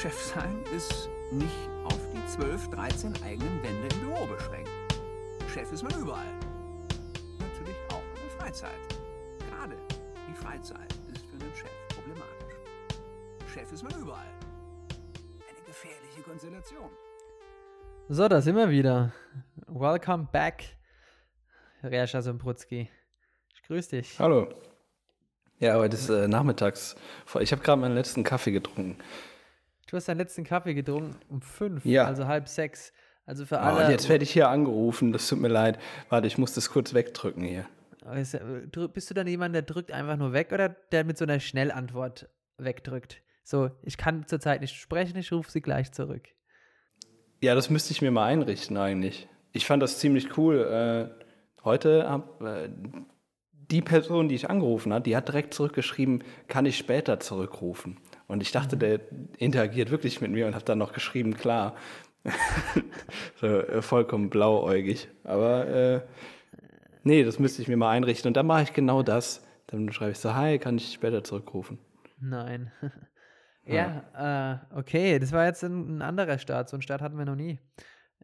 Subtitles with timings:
[0.00, 4.70] Chef sein ist nicht auf die 12, 13 eigenen Wände im Büro beschränkt.
[5.52, 6.24] Chef ist man überall.
[7.38, 8.80] Natürlich auch in der Freizeit.
[9.50, 9.76] Gerade
[10.26, 12.54] die Freizeit ist für einen Chef problematisch.
[13.52, 14.24] Chef ist man überall.
[15.46, 16.88] Eine gefährliche Konstellation.
[18.08, 19.12] So, da sind wir wieder.
[19.66, 20.64] Welcome back,
[21.82, 22.88] Rescha Somprutski.
[23.54, 24.18] Ich grüße dich.
[24.18, 24.48] Hallo.
[25.58, 26.96] Ja, heute ist äh, nachmittags.
[27.40, 28.96] Ich habe gerade meinen letzten Kaffee getrunken.
[29.90, 32.04] Du hast deinen letzten Kaffee getrunken um fünf, Ja.
[32.06, 32.92] also halb sechs.
[33.26, 33.84] Also für Oh, alle.
[33.86, 35.12] und jetzt werde ich hier angerufen.
[35.12, 35.78] Das tut mir leid.
[36.08, 37.66] Warte, ich muss das kurz wegdrücken hier.
[38.06, 38.24] Äh,
[38.88, 42.28] Bist du dann jemand, der drückt einfach nur weg oder der mit so einer Schnellantwort
[42.56, 43.22] wegdrückt?
[43.44, 46.28] So, ich kann zurzeit nicht sprechen, ich rufe sie gleich zurück.
[47.40, 49.28] Ja, das müsste ich mir mal einrichten eigentlich.
[49.52, 51.10] Ich fand das ziemlich cool.
[51.18, 51.24] Äh,
[51.64, 52.68] heute hab, äh,
[53.52, 57.98] die Person, die ich angerufen hat, die hat direkt zurückgeschrieben, kann ich später zurückrufen.
[58.30, 59.00] Und ich dachte, der
[59.38, 61.74] interagiert wirklich mit mir und hat dann noch geschrieben, klar.
[63.40, 65.08] so, äh, vollkommen blauäugig.
[65.24, 66.00] Aber äh,
[67.02, 68.28] nee, das müsste ich mir mal einrichten.
[68.28, 69.44] Und dann mache ich genau das.
[69.66, 71.78] Dann schreibe ich so, hi, kann ich später zurückrufen.
[72.20, 72.70] Nein.
[73.66, 76.68] ja, äh, okay, das war jetzt ein, ein anderer Start.
[76.68, 77.58] So einen Start hatten wir noch nie.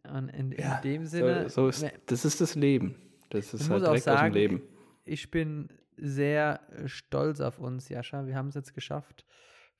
[0.09, 1.49] Und in, in dem Sinne.
[1.49, 2.95] so, so ist, das ist das Leben.
[3.29, 4.61] Das ist halt direkt aus dem sagen, Leben.
[5.03, 8.25] ich bin sehr äh, stolz auf uns, Jascha.
[8.25, 9.25] Wir haben es jetzt geschafft,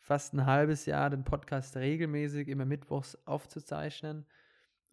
[0.08, 4.25] fast ein halbes Jahr den Podcast regelmäßig immer mittwochs aufzuzeichnen.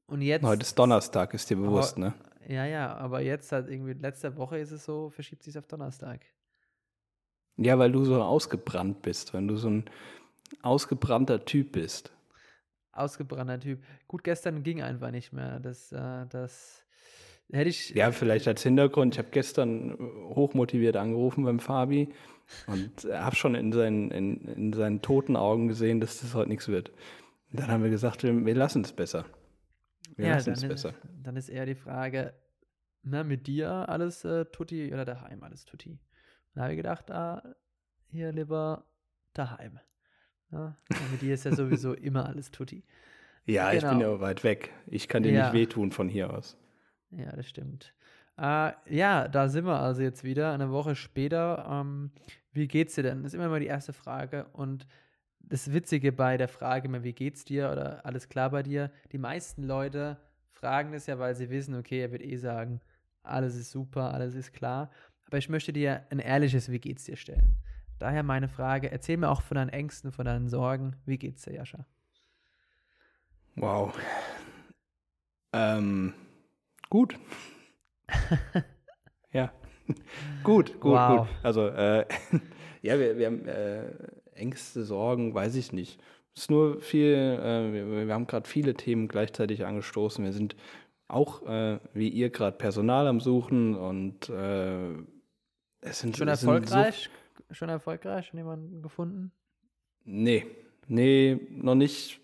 [0.06, 0.42] Und jetzt.
[0.42, 2.14] Heute ist Donnerstag, ist dir bewusst, ne?
[2.48, 6.20] Ja, ja, aber jetzt halt irgendwie letzte Woche ist es so, verschiebt sich auf Donnerstag.
[7.56, 9.84] Ja, weil du so ausgebrannt bist, wenn du so ein
[10.62, 12.12] ausgebrannter Typ bist.
[12.90, 13.84] Ausgebrannter Typ.
[14.08, 15.60] Gut, gestern ging einfach nicht mehr.
[15.60, 16.83] Das, äh, das
[17.52, 17.90] hätte ich.
[17.90, 22.08] Ja, vielleicht als Hintergrund, ich habe gestern äh, hochmotiviert angerufen beim Fabi
[22.66, 26.68] und habe schon in seinen, in, in seinen toten Augen gesehen, dass das heute nichts
[26.68, 26.90] wird.
[27.50, 29.24] Und dann haben wir gesagt, wir, wir lassen es besser.
[30.16, 30.94] Wir ja, lassen dann es ist, besser.
[31.22, 32.34] dann ist eher die Frage,
[33.02, 35.98] na, mit dir alles äh, tutti oder daheim alles tutti?
[36.54, 37.42] Da habe ich gedacht, ah,
[38.10, 38.86] hier lieber
[39.34, 39.80] daheim.
[40.52, 42.84] Ja, und mit dir ist ja sowieso immer alles tutti.
[43.46, 44.14] Ja, ich bin genau.
[44.14, 44.72] ja weit weg.
[44.86, 45.44] Ich kann dir Ja.
[45.44, 46.56] nicht wehtun von hier aus.
[47.16, 47.94] Ja, das stimmt.
[48.36, 51.66] Äh, ja, da sind wir also jetzt wieder, eine Woche später.
[51.70, 52.10] Ähm,
[52.52, 53.22] wie geht's dir denn?
[53.22, 54.46] Das ist immer mal die erste Frage.
[54.52, 54.86] Und
[55.40, 58.90] das Witzige bei der Frage immer, wie geht's dir oder alles klar bei dir?
[59.12, 60.16] Die meisten Leute
[60.50, 62.80] fragen das ja, weil sie wissen, okay, er wird eh sagen,
[63.22, 64.90] alles ist super, alles ist klar.
[65.26, 67.56] Aber ich möchte dir ein ehrliches Wie geht's dir stellen.
[67.98, 70.96] Daher meine Frage, erzähl mir auch von deinen Ängsten, von deinen Sorgen.
[71.06, 71.86] Wie geht's dir, Jascha?
[73.56, 73.96] Wow.
[75.52, 76.12] Ähm,
[76.90, 77.18] gut.
[79.32, 79.52] ja.
[80.42, 81.18] gut, gut, Wow.
[81.18, 81.36] gut.
[81.42, 82.06] Also, äh,
[82.82, 83.90] ja, wir, wir haben äh,
[84.34, 86.00] Ängste, Sorgen, weiß ich nicht.
[86.34, 90.24] Es ist nur viel, äh, wir, wir haben gerade viele Themen gleichzeitig angestoßen.
[90.24, 90.56] Wir sind
[91.06, 94.90] auch, äh, wie ihr, gerade Personal am Suchen und äh,
[95.80, 97.10] es sind Schon es sind erfolgreich?
[97.50, 98.26] Schon erfolgreich?
[98.26, 99.30] Schon jemanden gefunden?
[100.04, 100.46] So, nee,
[100.88, 102.20] nee, noch nicht,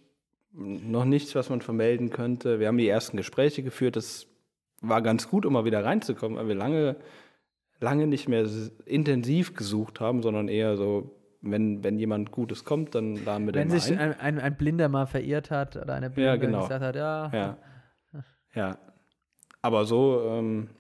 [0.53, 2.59] noch nichts, was man vermelden könnte.
[2.59, 3.97] Wir haben die ersten Gespräche geführt.
[3.97, 4.27] Das
[4.81, 6.97] war ganz gut, um mal wieder reinzukommen, weil wir lange,
[7.81, 8.47] lange nicht mehr
[8.87, 13.69] intensiv gesucht haben, sondern eher so, wenn, wenn jemand Gutes kommt, dann laden wir Wenn
[13.69, 13.99] den mal sich ein.
[13.99, 16.63] ein, ein, ein Blinder mal verirrt hat oder eine Blinde Ja, genau.
[16.63, 17.57] gesagt hat, ja, Ja.
[18.55, 18.79] Ja.
[19.63, 20.71] Aber so, ähm,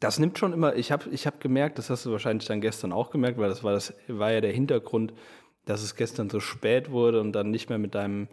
[0.00, 2.92] das nimmt schon immer, ich habe ich hab gemerkt, das hast du wahrscheinlich dann gestern
[2.92, 5.12] auch gemerkt, weil das war, das war ja der Hintergrund,
[5.64, 8.28] dass es gestern so spät wurde und dann nicht mehr mit deinem,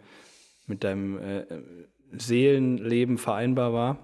[0.66, 1.44] mit deinem äh,
[2.12, 3.98] Seelenleben vereinbar war.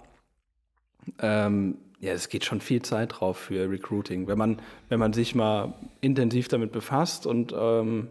[1.18, 5.34] Ähm, ja, es geht schon viel Zeit drauf für Recruiting, wenn man, wenn man sich
[5.34, 8.08] mal intensiv damit befasst und ähm,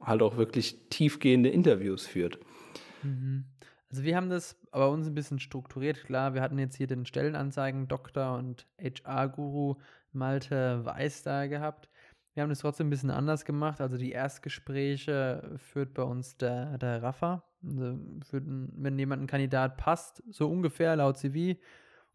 [0.00, 2.38] halt auch wirklich tiefgehende Interviews führt.
[3.02, 3.44] Mhm.
[3.90, 6.04] Also wir haben das bei uns ein bisschen strukturiert.
[6.04, 9.76] Klar, wir hatten jetzt hier den Stellenanzeigen Doktor und HR-Guru
[10.12, 11.90] Malte Weiß da gehabt.
[12.32, 13.82] Wir haben das trotzdem ein bisschen anders gemacht.
[13.82, 17.44] Also die Erstgespräche führt bei uns der, der Rafa.
[17.62, 17.98] Also
[18.32, 21.58] wenn jemand ein Kandidat passt, so ungefähr laut CV,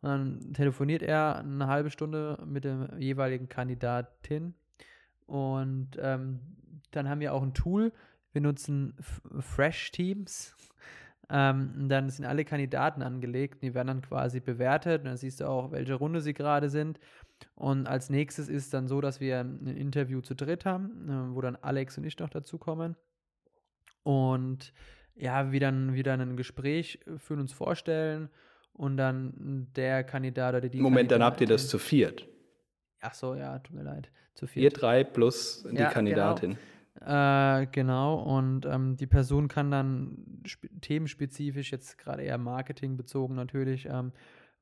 [0.01, 4.53] und dann telefoniert er eine halbe Stunde mit der jeweiligen Kandidatin.
[5.25, 6.39] Und ähm,
[6.91, 7.91] dann haben wir auch ein Tool.
[8.31, 10.55] Wir nutzen F Fresh Teams.
[11.29, 15.01] Ähm, dann sind alle Kandidaten angelegt, die werden dann quasi bewertet.
[15.01, 17.01] Und dann siehst du auch, welche Runde sie gerade sind.
[17.53, 21.41] Und als nächstes ist dann so, dass wir ein Interview zu dritt haben, äh, wo
[21.41, 22.95] dann Alex und ich noch dazukommen.
[24.03, 24.71] Und
[25.15, 28.29] ja, wir dann wieder ein Gespräch führen, uns vorstellen
[28.77, 32.27] und dann der Kandidat oder die Moment, dann habt ihr das Kandidatin- zu viert.
[33.01, 34.09] Ach so, ja, tut mir leid.
[34.33, 34.69] Zu Ihr viel.
[34.69, 36.57] drei plus die Ja, Kandidatin.
[37.01, 40.43] Äh, genau, und ähm, die Person kann dann
[40.81, 44.11] themenspezifisch, jetzt gerade eher Marketing bezogen natürlich, ähm,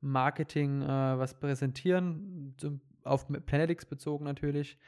[0.00, 4.78] Marketing äh, was präsentieren, zum, auf Planetix bezogen natürlich.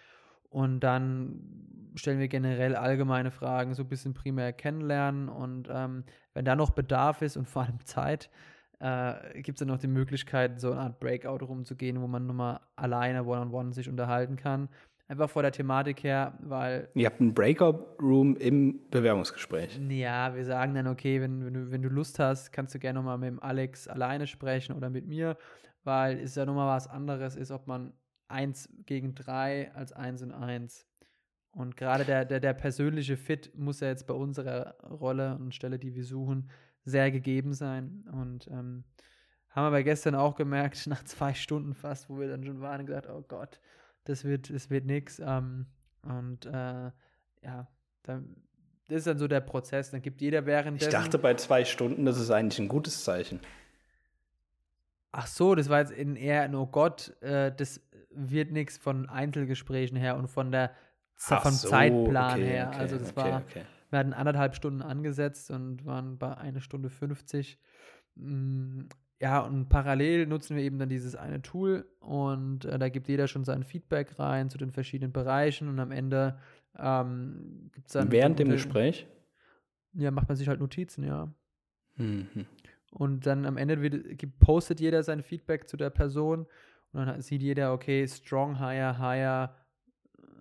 [0.51, 5.29] Und dann stellen wir generell allgemeine Fragen, so ein bisschen primär kennenlernen.
[5.29, 6.05] Und ähm,
[6.35, 8.31] wenn da noch Bedarf ist und vor allem Zeit,
[8.81, 12.35] äh, gibt es dann noch die Möglichkeit, so eine Art Breakout rumzugehen, wo man nur
[12.35, 14.69] mal alleine one-on-one -on -one sich unterhalten kann.
[15.11, 16.91] Einfach vor der Thematik her, weil.
[16.95, 19.81] Ihr habt einen Breakout-Room im Bewerbungsgespräch.
[19.89, 22.99] Ja, wir sagen dann, okay, wenn, wenn, du, wenn du Lust hast, kannst du gerne
[22.99, 25.39] nochmal mit dem Alex alleine sprechen oder mit mir,
[25.83, 27.95] weil es ja nochmal was anderes ist, ob man
[28.29, 30.87] eins gegen drei als eins und eins.
[31.53, 35.79] Und gerade der, der, der persönliche Fit muss ja jetzt bei unserer Rolle und Stelle,
[35.79, 36.51] die wir suchen,
[36.89, 38.05] sehr gegeben sein.
[38.13, 38.85] Und ähm,
[39.51, 42.87] haben wir aber gestern auch gemerkt, nach zwei Stunden fast, wo wir dann schon waren,
[42.87, 43.61] gesagt, oh Gott,
[44.05, 45.21] das wird, das wird nix.
[45.21, 45.67] Ähm,
[46.03, 46.91] und äh,
[47.43, 47.69] ja,
[48.03, 48.37] dann,
[48.89, 49.91] das ist dann so der Prozess.
[49.91, 50.83] Dann gibt jeder während.
[50.83, 53.41] Ich dachte bei zwei Stunden, das ist eigentlich ein gutes Zeichen.
[55.11, 57.81] Ach so, das war jetzt in eher, oh Gott, äh, das
[58.11, 60.73] wird nichts von Einzelgesprächen her und von der
[61.29, 62.69] Ach vom so, Zeitplan okay, her.
[62.69, 63.43] Okay, also das okay, war,
[63.91, 67.59] wir hatten anderthalb Stunden angesetzt und waren bei einer Stunde 50.
[69.21, 73.27] Ja, und parallel nutzen wir eben dann dieses eine Tool und äh, da gibt jeder
[73.27, 76.39] schon sein Feedback rein zu den verschiedenen Bereichen und am Ende
[76.77, 78.13] ähm, gibt es dann.
[78.13, 79.09] Während dem Gespräch?
[79.95, 81.33] Ja, macht man sich halt Notizen, ja.
[81.97, 82.47] Mhm.
[82.93, 86.47] Und dann am Ende wird, postet jeder sein Feedback zu der Person
[86.93, 89.55] und dann sieht jeder, okay, strong higher, higher,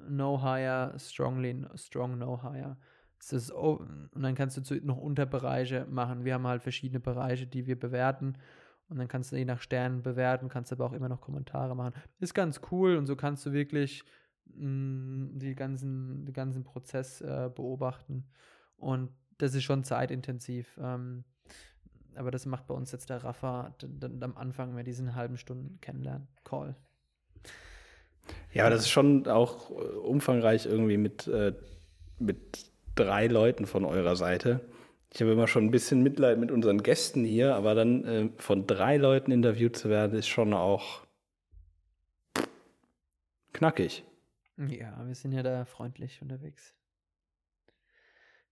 [0.08, 2.78] no higher, strongly, strong, no higher.
[3.20, 6.24] Das und dann kannst du noch Unterbereiche machen.
[6.24, 8.36] Wir haben halt verschiedene Bereiche, die wir bewerten.
[8.90, 11.94] Und dann kannst du je nach Sternen bewerten, kannst aber auch immer noch Kommentare machen.
[12.20, 14.04] Ist ganz cool und so kannst du wirklich
[14.46, 18.26] mh, mm, die ganzen, den ganzen Prozess äh, beobachten.
[18.78, 20.80] Und das ist schon zeitintensiv.
[20.82, 21.26] Ähm,
[22.16, 23.76] aber das macht bei uns jetzt der Rafa
[24.22, 26.28] am Anfang mit diesen halben Stunden kennenlernen.
[26.44, 26.76] Call.
[28.54, 31.54] Ja, das ist schon auch äh, umfangreich irgendwie mit, äh,
[32.20, 34.62] mit drei Leuten von eurer Seite.
[35.14, 38.68] Ich habe immer schon ein bisschen Mitleid mit unseren Gästen hier, aber dann äh, von
[38.68, 41.06] drei Leuten interviewt zu werden, ist schon auch
[43.54, 44.04] knackig.
[44.58, 46.76] Ja, wir sind ja da freundlich unterwegs.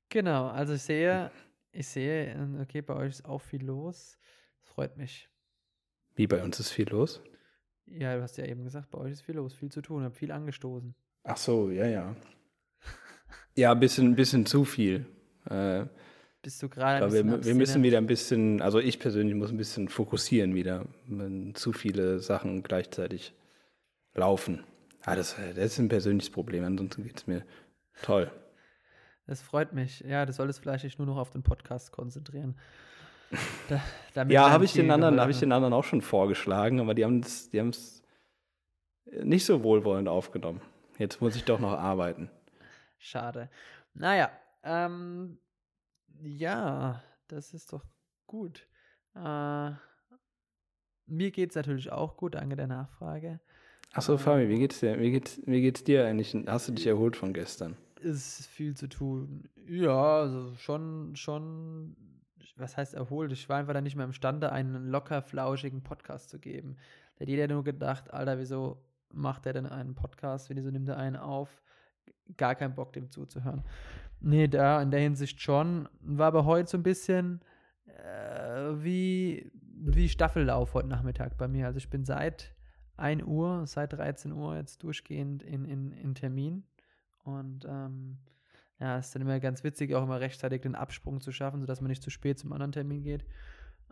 [0.09, 1.31] Genau, also ich sehe,
[1.71, 4.17] ich sehe, äh, okay, bei euch ist auch viel los.
[4.61, 5.29] Das freut mich.
[6.15, 7.21] Wie bei uns ist viel los?
[7.87, 10.15] Ja, du hast ja eben gesagt, bei euch ist viel los, viel zu tun, habt
[10.15, 10.95] viel angestoßen.
[11.23, 12.15] Ach so, ja, ja.
[13.55, 15.05] Ja, ein bisschen, bisschen zu viel.
[15.49, 15.85] Äh,
[16.41, 17.11] bist du gerade.
[17.11, 21.55] Wir, wir müssen wieder ein bisschen, also ich persönlich muss ein bisschen fokussieren wieder, wenn
[21.55, 23.33] zu viele Sachen gleichzeitig
[24.13, 24.63] laufen.
[25.03, 27.43] Ah, das, das ist ein persönliches Problem, ansonsten geht es mir
[28.01, 28.31] toll.
[29.27, 30.01] Das freut mich.
[30.01, 32.55] Ja, du solltest vielleicht dich nur noch auf den Podcast konzentrieren.
[34.13, 37.03] Da, ja, habe ich, den anderen, hab ich den anderen auch schon vorgeschlagen, aber die
[37.03, 37.71] haben es die
[39.23, 40.61] nicht so wohlwollend aufgenommen.
[40.99, 42.29] Jetzt muss ich doch noch arbeiten.
[43.05, 43.49] Schade.
[43.93, 44.31] Naja,
[44.63, 45.37] ähm,
[46.23, 47.85] ja, das ist doch
[48.25, 48.67] gut.
[49.13, 49.69] Äh,
[51.05, 53.39] mir geht es natürlich auch gut, danke der Nachfrage.
[53.93, 54.99] Achso, ähm, Fabi, wie geht's dir?
[54.99, 56.35] Wie geht's, wie geht's dir eigentlich?
[56.47, 57.77] Hast du dich erholt von gestern?
[58.01, 59.49] Ist viel zu tun.
[59.67, 61.95] Ja, also schon, schon,
[62.55, 63.31] was heißt erholt?
[63.31, 66.77] Ich war einfach dann nicht mehr imstande, einen locker flauschigen Podcast zu geben.
[67.15, 70.49] Da hat jeder nur gedacht, Alter, wieso macht er denn einen Podcast?
[70.49, 71.61] Wieso nimmt er einen auf?
[72.37, 73.63] Gar keinen Bock, dem zuzuhören.
[74.19, 75.87] Nee, da in der Hinsicht schon.
[76.01, 77.41] War aber heute so ein bisschen
[77.85, 81.67] äh, wie, wie Staffellauf heute Nachmittag bei mir.
[81.67, 82.55] Also ich bin seit
[82.97, 86.63] 1 Uhr, seit 13 Uhr jetzt durchgehend in, in, in Termin.
[87.23, 88.17] Und ähm,
[88.79, 91.81] ja, es ist dann immer ganz witzig, auch immer rechtzeitig den Absprung zu schaffen, sodass
[91.81, 93.25] man nicht zu spät zum anderen Termin geht.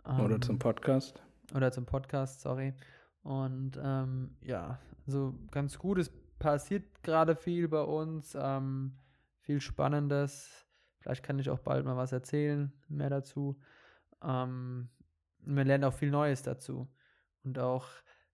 [0.06, 1.22] Ähm, oder zum Podcast.
[1.54, 2.74] Oder zum Podcast, sorry.
[3.22, 5.98] Und ähm, ja, also ganz gut.
[5.98, 8.36] Es passiert gerade viel bei uns.
[8.40, 8.96] Ähm,
[9.44, 10.66] viel Spannendes.
[10.98, 13.60] Vielleicht kann ich auch bald mal was erzählen, mehr dazu.
[14.22, 14.88] Ähm,
[15.44, 16.88] man lernt auch viel Neues dazu.
[17.44, 17.86] Und auch,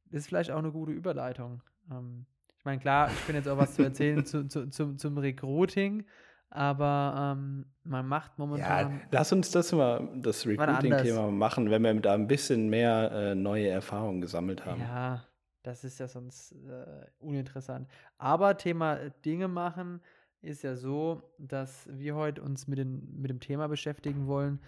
[0.05, 1.63] das ist vielleicht auch eine gute Überleitung.
[1.91, 2.27] Ähm,
[2.57, 6.05] ich meine, klar, ich bin jetzt auch was zu erzählen zu, zu, zum, zum Recruiting,
[6.51, 8.93] aber ähm, man macht momentan.
[8.93, 13.35] Ja, lass uns das mal, das Recruiting-Thema machen, wenn wir da ein bisschen mehr äh,
[13.35, 14.81] neue Erfahrungen gesammelt haben.
[14.81, 15.25] Ja,
[15.63, 17.89] das ist ja sonst äh, uninteressant.
[18.19, 20.01] Aber Thema Dinge machen,
[20.43, 24.59] ist ja so, dass wir heute uns mit, den, mit dem Thema beschäftigen wollen.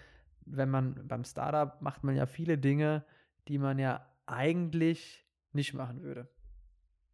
[0.45, 3.03] Wenn man beim Startup macht man ja viele Dinge,
[3.47, 6.27] die man ja eigentlich nicht machen würde.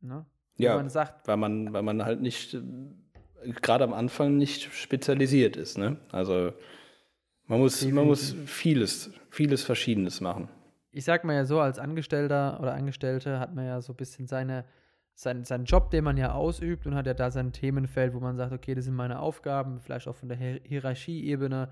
[0.02, 0.26] Ne?
[0.58, 2.58] Ja, man sagt, weil man, weil man halt nicht
[3.62, 5.78] gerade am Anfang nicht spezialisiert ist.
[5.78, 5.98] Ne?
[6.12, 6.54] Also
[7.48, 10.50] man muss, man muss vieles, vieles Verschiedenes machen.
[10.92, 14.28] Ich sag mal ja so, als Angestellter oder Angestellte hat man ja so ein bisschen
[14.28, 14.66] seine,
[15.14, 18.38] sein, seinen Job, den man ja ausübt und hat ja da sein Themenfeld, wo man
[18.38, 21.70] sagt, okay, das sind meine Aufgaben, vielleicht auch von der Hier Hierarchieebene,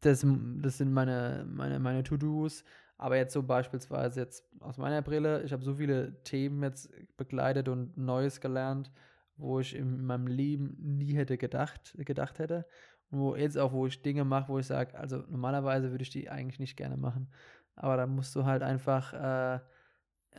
[0.00, 0.26] das,
[0.62, 2.64] das sind meine, meine, meine To-Dos.
[2.96, 7.68] Aber jetzt so beispielsweise jetzt aus meiner Brille, ich habe so viele Themen jetzt begleitet
[7.68, 8.90] und Neues gelernt,
[9.36, 12.66] wo ich in meinem Leben nie hätte gedacht, gedacht hätte.
[13.10, 16.30] Wo jetzt auch, wo ich Dinge mache, wo ich sage, also normalerweise würde ich die
[16.30, 17.28] eigentlich nicht gerne machen.
[17.76, 19.60] Aber da musst du halt einfach, äh,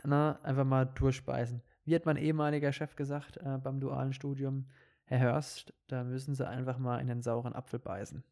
[0.04, 1.62] na, einfach mal durchspeisen.
[1.84, 4.66] Wie hat mein ehemaliger Chef gesagt äh, beim dualen Studium,
[5.04, 8.24] Herr Hörst, da müssen Sie einfach mal in den sauren Apfel beißen.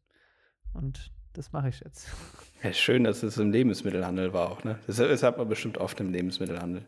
[0.73, 2.09] Und das mache ich jetzt.
[2.63, 4.79] Ja, schön, dass es im Lebensmittelhandel war auch, ne?
[4.87, 6.83] Das, das hat man bestimmt oft im Lebensmittelhandel.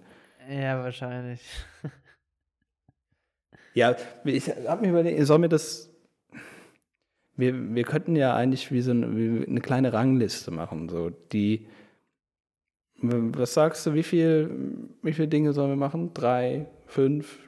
[0.50, 1.42] Ja, wahrscheinlich.
[3.76, 5.94] ja, ich habe mir überlegt, soll mir das.
[7.36, 11.68] Wir, wir könnten ja eigentlich wie so eine, wie eine kleine Rangliste machen, so die.
[13.00, 16.14] Was sagst du, wie viel, wie viele Dinge sollen wir machen?
[16.14, 17.40] Drei, fünf,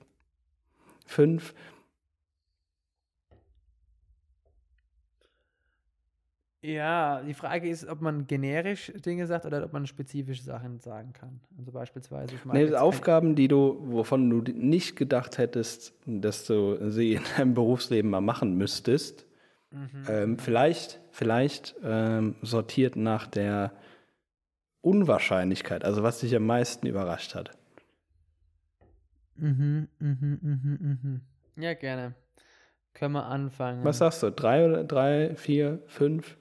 [1.06, 1.54] fünf?
[6.62, 11.14] Ja, die Frage ist, ob man generisch Dinge sagt oder ob man spezifische Sachen sagen
[11.14, 11.40] kann.
[11.58, 12.36] Also beispielsweise.
[12.36, 17.54] Ich nee, Aufgaben, die du, wovon du nicht gedacht hättest, dass du sie in deinem
[17.54, 19.26] Berufsleben mal machen müsstest.
[19.72, 20.04] Mhm.
[20.10, 23.72] Ähm, vielleicht, vielleicht ähm, sortiert nach der
[24.82, 27.58] Unwahrscheinlichkeit, also was dich am meisten überrascht hat.
[29.36, 31.22] Mhm, mhm, mhm, mhm.
[31.56, 32.16] Ja, gerne.
[32.94, 33.84] Können wir anfangen.
[33.84, 34.32] Was sagst du?
[34.32, 36.38] Drei oder drei, vier, fünf?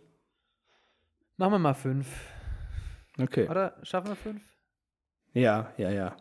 [1.36, 2.08] Machen wir mal fünf.
[3.18, 3.48] Okay.
[3.48, 4.42] Oder schaffen wir fünf?
[5.32, 6.16] Ja, ja, ja.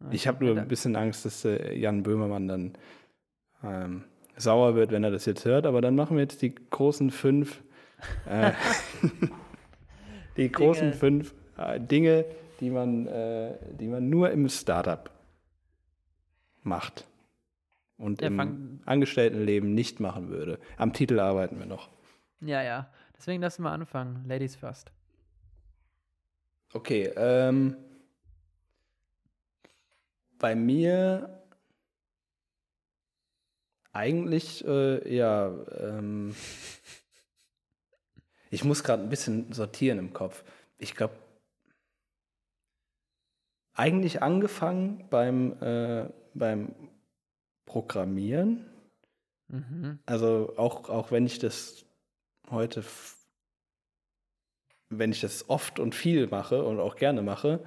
[0.00, 0.14] Okay.
[0.14, 2.72] Ich habe nur ein bisschen Angst, dass äh, Jan Böhmermann dann
[3.62, 4.04] ähm,
[4.36, 5.66] sauer wird, wenn er das jetzt hört.
[5.66, 7.62] Aber dann machen wir jetzt die großen fünf,
[8.26, 8.52] äh,
[10.36, 10.96] die großen Dinge.
[10.96, 11.34] fünf
[11.78, 12.24] Dinge,
[12.60, 15.10] die man, äh, die man nur im Startup
[16.62, 17.06] macht
[17.98, 20.58] und ja, im Angestelltenleben nicht machen würde.
[20.76, 21.88] Am Titel arbeiten wir noch.
[22.40, 22.90] Ja, ja.
[23.16, 24.24] Deswegen lass mal anfangen.
[24.26, 24.90] Ladies first.
[26.72, 27.76] Okay, ähm,
[30.38, 31.42] bei mir
[33.92, 36.34] eigentlich, äh, ja, ähm,
[38.50, 40.42] ich muss gerade ein bisschen sortieren im Kopf.
[40.78, 41.14] Ich glaube,
[43.74, 46.74] eigentlich angefangen beim, äh, beim
[47.64, 48.66] Programmieren.
[49.48, 49.98] Mhm.
[50.06, 51.84] Also auch, auch wenn ich das
[52.50, 52.82] heute,
[54.90, 57.60] wenn ich das oft und viel mache und auch gerne mache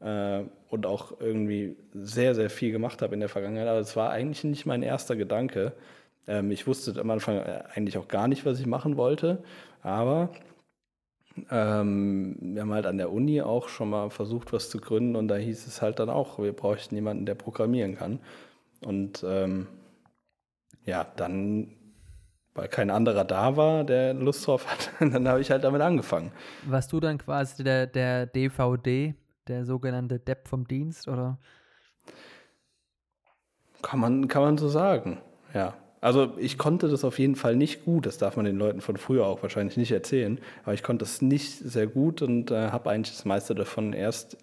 [0.00, 4.10] äh, und auch irgendwie sehr, sehr viel gemacht habe in der Vergangenheit, aber es war
[4.10, 5.72] eigentlich nicht mein erster Gedanke.
[6.26, 9.42] Ähm, ich wusste am Anfang äh, eigentlich auch gar nicht, was ich machen wollte,
[9.82, 10.30] aber
[11.50, 15.28] ähm, wir haben halt an der Uni auch schon mal versucht, was zu gründen und
[15.28, 18.20] da hieß es halt dann auch, wir bräuchten jemanden, der programmieren kann.
[18.80, 19.68] Und ähm,
[20.84, 21.76] ja, dann
[22.54, 24.90] weil kein anderer da war, der Lust drauf hat.
[25.00, 26.32] dann habe ich halt damit angefangen.
[26.66, 29.14] Warst du dann quasi der, der DVD,
[29.46, 31.38] der sogenannte Depp vom Dienst, oder?
[33.82, 35.22] Kann man, kann man so sagen,
[35.54, 35.74] ja.
[36.00, 38.96] Also ich konnte das auf jeden Fall nicht gut, das darf man den Leuten von
[38.96, 42.90] früher auch wahrscheinlich nicht erzählen, aber ich konnte es nicht sehr gut und äh, habe
[42.90, 44.38] eigentlich das meiste davon erst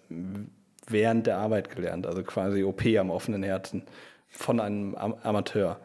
[0.86, 3.82] während der Arbeit gelernt, also quasi OP am offenen Herzen
[4.28, 5.80] von einem Am Amateur.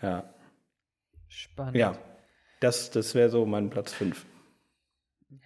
[0.00, 0.24] Ja.
[1.28, 1.76] Spannend.
[1.76, 1.98] Ja,
[2.60, 4.24] das, das wäre so mein Platz 5.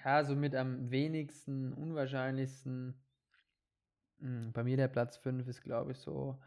[0.05, 2.95] Ja, so mit am wenigsten, unwahrscheinlichsten.
[4.21, 6.39] Hm, bei mir der Platz 5 ist, glaube ich, so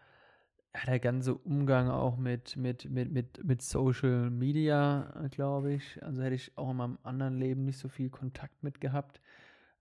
[0.73, 6.01] ja, der ganze Umgang auch mit, mit, mit, mit, mit Social Media, glaube ich.
[6.03, 9.21] Also hätte ich auch in meinem anderen Leben nicht so viel Kontakt mit gehabt.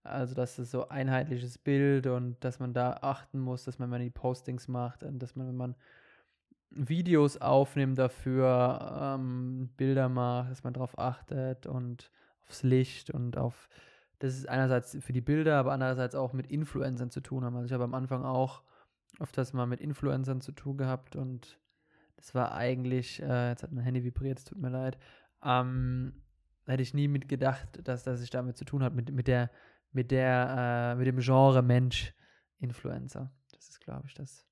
[0.03, 3.99] Also, dass es so einheitliches Bild und dass man da achten muss, dass man, wenn
[3.99, 5.75] man die Postings macht und dass man, wenn man
[6.71, 12.11] Videos aufnimmt dafür, ähm, Bilder macht, dass man darauf achtet und
[12.47, 13.69] aufs Licht und auf,
[14.21, 17.57] das ist einerseits für die Bilder, aber andererseits auch mit Influencern zu tun haben.
[17.57, 18.63] Also ich habe am Anfang auch
[19.19, 21.59] öfters mal mit Influencern zu tun gehabt und
[22.17, 24.99] das war eigentlich, äh, jetzt hat mein Handy vibriert, es tut mir leid,
[25.43, 26.23] ähm,
[26.67, 29.51] hätte ich nie mit gedacht, dass, dass ich damit zu tun habe, mit, mit der,
[29.93, 32.15] mit der, äh, mit dem Genre Mensch
[32.59, 33.33] Influencer.
[33.53, 34.47] Das ist, glaube ich, das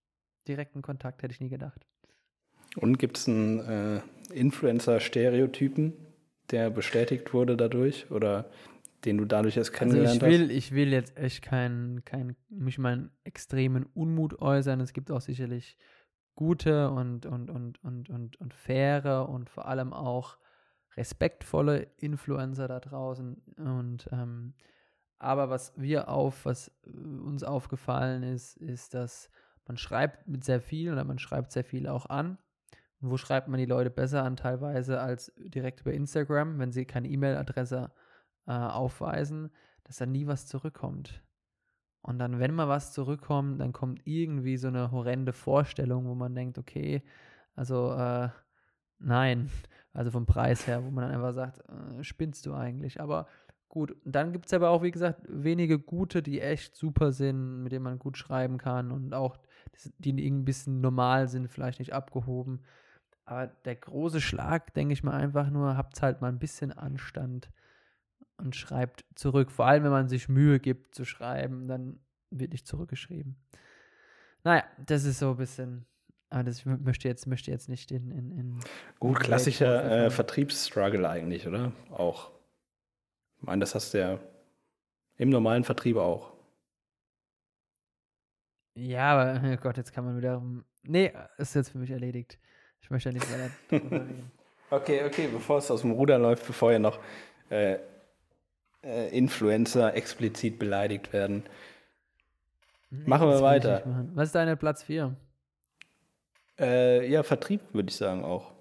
[0.49, 1.87] direkten Kontakt hätte ich nie gedacht.
[2.77, 4.01] Und gibt es einen äh,
[4.33, 5.95] Influencer-Stereotypen,
[6.51, 8.51] der bestätigt wurde dadurch oder
[9.05, 10.57] den du dadurch erst kennengelernt also ich will, hast?
[10.57, 14.81] Ich will jetzt echt keinen, kein, mich meinen extremen Unmut äußern.
[14.81, 15.77] Es gibt auch sicherlich
[16.35, 20.39] gute und, und, und, und, und, und faire und vor allem auch
[20.97, 23.37] respektvolle Influencer da draußen.
[23.57, 24.55] Und ähm,
[25.19, 29.31] aber was wir auf, was uns aufgefallen ist, ist, dass
[29.67, 32.39] man schreibt mit sehr viel oder man schreibt sehr viel auch an.
[33.01, 36.85] Und wo schreibt man die Leute besser an teilweise als direkt über Instagram, wenn sie
[36.85, 37.91] keine E-Mail-Adresse
[38.49, 39.51] äh, aufweisen,
[39.85, 41.23] dass da nie was zurückkommt.
[42.01, 46.35] Und dann, wenn mal was zurückkommt, dann kommt irgendwie so eine horrende Vorstellung, wo man
[46.35, 47.03] denkt, okay,
[47.55, 48.31] also äh,
[48.99, 49.51] nein,
[49.93, 53.01] also vom Preis her, wo man dann einfach sagt, äh, spinnst du eigentlich.
[53.01, 53.27] Aber
[53.69, 57.73] gut, dann gibt es aber auch, wie gesagt, wenige gute, die echt super sind, mit
[57.73, 59.37] denen man gut schreiben kann und auch
[59.99, 62.65] die irgendwie ein bisschen normal sind, vielleicht nicht abgehoben.
[63.27, 67.51] Aber der große Schlag, denke ich mal einfach nur, habt halt mal ein bisschen Anstand
[68.39, 69.51] und schreibt zurück.
[69.51, 73.37] Vor allem, wenn man sich Mühe gibt zu schreiben, dann wird nicht zurückgeschrieben.
[74.45, 75.87] Naja, das ist so ein bisschen.
[76.31, 78.11] Aber das möchte jetzt, möchte jetzt nicht in.
[78.11, 78.61] in, in
[78.99, 81.73] Gut, klassischer äh, Vertriebsstruggle eigentlich, oder?
[81.91, 82.31] Auch.
[83.39, 84.19] Ich meine, das hast du ja
[85.17, 86.33] im normalen Vertrieb auch.
[88.75, 90.43] Ja, aber oh Gott, jetzt kann man wieder.
[90.83, 92.39] Nee, ist jetzt für mich erledigt.
[92.81, 94.07] Ich möchte ja nicht weiter.
[94.71, 96.99] Okay, okay, bevor es aus dem Ruder läuft, bevor ihr noch
[97.49, 97.79] äh,
[98.83, 101.45] äh, Influencer explizit beleidigt werden.
[102.91, 103.83] Nee, machen wir weiter.
[104.15, 105.15] Was ist deine Platz 4?
[106.59, 108.53] Äh, ja, Vertrieb würde ich sagen auch.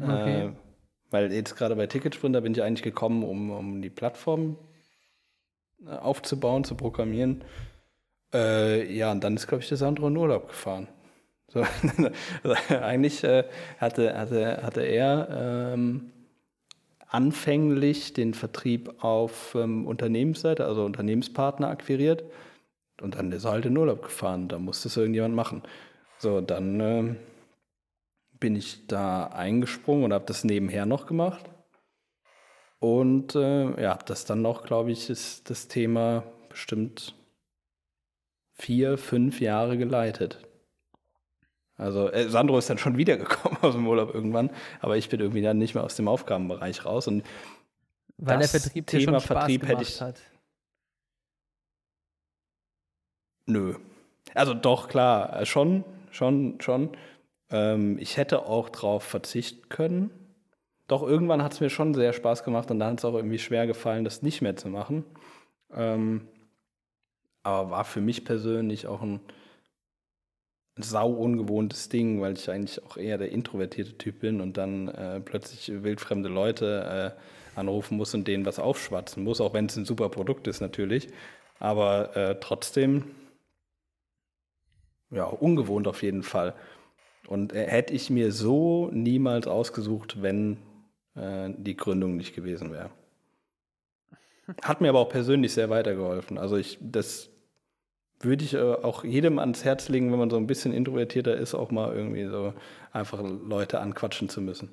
[0.00, 0.46] Okay.
[0.46, 0.52] Äh,
[1.10, 4.58] weil jetzt gerade bei Ticketsprint, da bin ich eigentlich gekommen, um, um die Plattform
[5.86, 7.44] äh, aufzubauen, zu programmieren.
[8.32, 10.88] Äh, ja, und dann ist, glaube ich, der Sandro in Urlaub gefahren.
[11.48, 11.64] So,
[12.42, 13.44] also eigentlich äh,
[13.78, 16.12] hatte, hatte, hatte er ähm,
[17.08, 22.24] anfänglich den Vertrieb auf ähm, Unternehmensseite, also Unternehmenspartner akquiriert.
[23.00, 24.48] Und dann ist er halt in Urlaub gefahren.
[24.48, 25.62] Da musste es irgendjemand machen.
[26.18, 27.14] So, dann äh,
[28.40, 31.44] bin ich da eingesprungen und habe das nebenher noch gemacht.
[32.80, 37.14] Und äh, ja, das dann noch, glaube ich, ist das Thema bestimmt
[38.54, 40.47] vier, fünf Jahre geleitet.
[41.78, 45.42] Also äh, Sandro ist dann schon wiedergekommen aus dem Urlaub irgendwann, aber ich bin irgendwie
[45.42, 47.06] dann nicht mehr aus dem Aufgabenbereich raus.
[47.06, 47.22] Und
[48.18, 50.00] Weil der Vertrieb Thema Vertrieb hätte ich.
[50.00, 50.20] Hat.
[53.46, 53.76] Nö.
[54.34, 56.90] Also doch, klar, äh, schon, schon, schon.
[57.50, 60.10] Ähm, ich hätte auch drauf verzichten können.
[60.86, 63.38] Doch irgendwann hat es mir schon sehr Spaß gemacht und dann hat es auch irgendwie
[63.38, 65.04] schwer gefallen, das nicht mehr zu machen.
[65.72, 66.28] Ähm,
[67.42, 69.20] aber war für mich persönlich auch ein
[70.78, 75.20] sau ungewohntes Ding, weil ich eigentlich auch eher der introvertierte Typ bin und dann äh,
[75.20, 79.84] plötzlich wildfremde Leute äh, anrufen muss und denen was aufschwatzen muss, auch wenn es ein
[79.84, 81.08] super Produkt ist natürlich.
[81.58, 83.04] Aber äh, trotzdem,
[85.10, 86.54] ja, ungewohnt auf jeden Fall.
[87.26, 90.58] Und äh, hätte ich mir so niemals ausgesucht, wenn
[91.14, 92.90] äh, die Gründung nicht gewesen wäre.
[94.62, 96.38] Hat mir aber auch persönlich sehr weitergeholfen.
[96.38, 97.28] Also ich, das
[98.20, 101.54] würde ich äh, auch jedem ans Herz legen, wenn man so ein bisschen introvertierter ist,
[101.54, 102.54] auch mal irgendwie so
[102.92, 104.70] einfach Leute anquatschen zu müssen.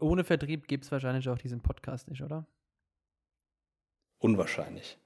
[0.00, 2.46] Ohne Vertrieb gibt es wahrscheinlich auch diesen Podcast nicht, oder?
[4.18, 4.98] Unwahrscheinlich.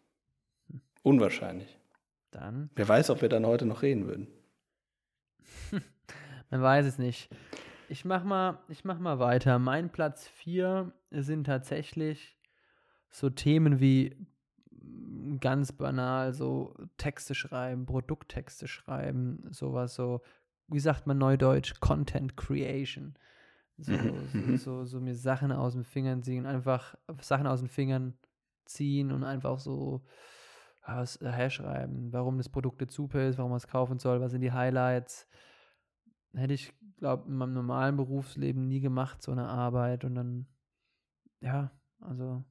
[0.70, 0.80] Hm.
[1.02, 1.78] Unwahrscheinlich.
[2.30, 2.70] Dann.
[2.74, 4.28] Wer weiß, ob wir dann heute noch reden würden.
[6.50, 7.28] Man weiß es nicht.
[7.88, 9.58] Ich mach mal, ich mach mal weiter.
[9.58, 12.36] Mein Platz 4 sind tatsächlich
[13.10, 14.16] so Themen wie
[15.40, 20.20] ganz banal so Texte schreiben, Produkttexte schreiben, sowas so,
[20.68, 23.14] wie sagt man neudeutsch, Content Creation.
[23.78, 24.56] So, mhm, so, mhm.
[24.56, 28.14] so, so, mir Sachen aus den Fingern ziehen, einfach Sachen aus den Fingern
[28.66, 30.02] ziehen und einfach so
[30.86, 34.40] was herschreiben, warum das Produkt jetzt super ist, warum man es kaufen soll, was sind
[34.40, 35.26] die Highlights.
[36.34, 40.46] Hätte ich, glaube in meinem normalen Berufsleben nie gemacht, so eine Arbeit und dann,
[41.40, 42.44] ja, also.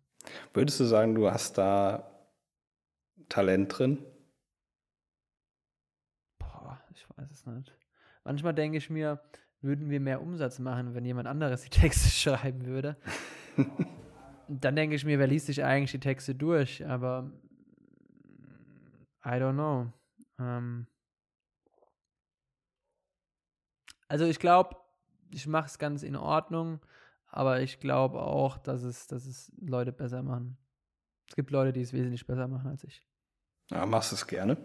[0.54, 2.19] Würdest du sagen, du hast da
[3.28, 4.06] Talent drin?
[6.40, 7.74] Boah, ich weiß es nicht.
[8.24, 9.22] Manchmal denke ich mir,
[9.62, 12.98] würden wir mehr Umsatz machen, wenn jemand anderes die Texte schreiben würde.
[14.48, 16.86] Dann denke ich mir, wer liest sich eigentlich die Texte durch?
[16.88, 17.32] Aber
[19.24, 19.94] I don't know.
[20.40, 20.88] Ähm
[24.08, 24.76] also ich glaube,
[25.32, 26.80] ich mache es ganz in Ordnung,
[27.28, 30.58] aber ich glaube auch, dass es, dass es Leute besser machen.
[31.30, 33.06] Es gibt Leute, die es wesentlich besser machen als ich.
[33.70, 34.58] Ja, machst du es gerne?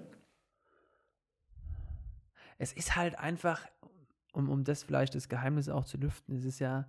[2.59, 3.67] Es ist halt einfach,
[4.33, 6.89] um, um das vielleicht das Geheimnis auch zu lüften, es ist ja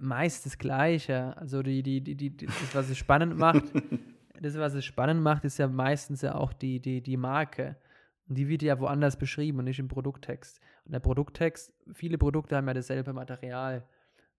[0.00, 1.36] meist das Gleiche.
[1.36, 3.64] Also die, die, die, die, das, was es spannend macht,
[4.40, 7.76] das, was es spannend macht, ist ja meistens ja auch die, die, die Marke.
[8.28, 10.60] Und die wird ja woanders beschrieben und nicht im Produkttext.
[10.84, 13.86] Und der Produkttext, viele Produkte haben ja dasselbe Material.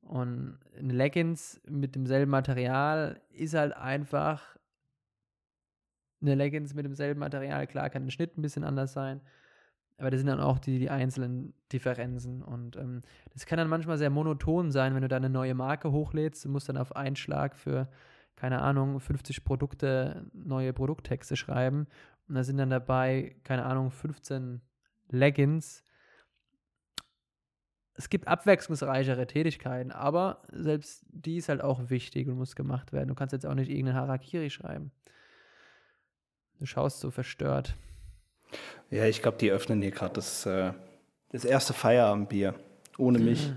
[0.02, 4.58] Und ein Leggings mit demselben Material ist halt einfach
[6.22, 7.68] eine Leggings mit demselben Material.
[7.68, 9.22] Klar kann der Schnitt ein bisschen anders sein,
[9.98, 12.42] aber das sind dann auch die, die einzelnen Differenzen.
[12.42, 13.02] Und ähm,
[13.34, 16.46] das kann dann manchmal sehr monoton sein, wenn du da eine neue Marke hochlädst.
[16.46, 17.90] Du musst dann auf einen Schlag für,
[18.36, 21.88] keine Ahnung, 50 Produkte neue Produkttexte schreiben.
[22.28, 24.62] Und da sind dann dabei, keine Ahnung, 15
[25.10, 25.84] Leggings.
[27.98, 33.10] Es gibt abwechslungsreichere Tätigkeiten, aber selbst die ist halt auch wichtig und muss gemacht werden.
[33.10, 34.92] Du kannst jetzt auch nicht irgendeine Harakiri schreiben.
[36.60, 37.76] Du schaust so verstört.
[38.92, 40.74] Ja, ich glaube, die öffnen hier gerade das, äh,
[41.30, 42.54] das erste Feierabendbier.
[43.00, 43.52] Ohne mich.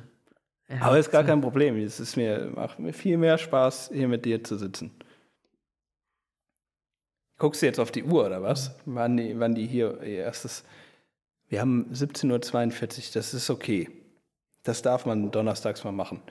[0.68, 1.28] Ja, Aber ist gar so.
[1.28, 1.76] kein Problem.
[1.76, 4.90] Es ist mir, macht mir viel mehr Spaß, hier mit dir zu sitzen.
[7.36, 8.74] Guckst du jetzt auf die Uhr oder was?
[8.86, 10.64] Wann die, wann die hier ihr erstes.
[11.48, 13.88] Wir haben 17.42 Uhr, das ist okay.
[14.62, 16.22] Das darf man donnerstags mal machen.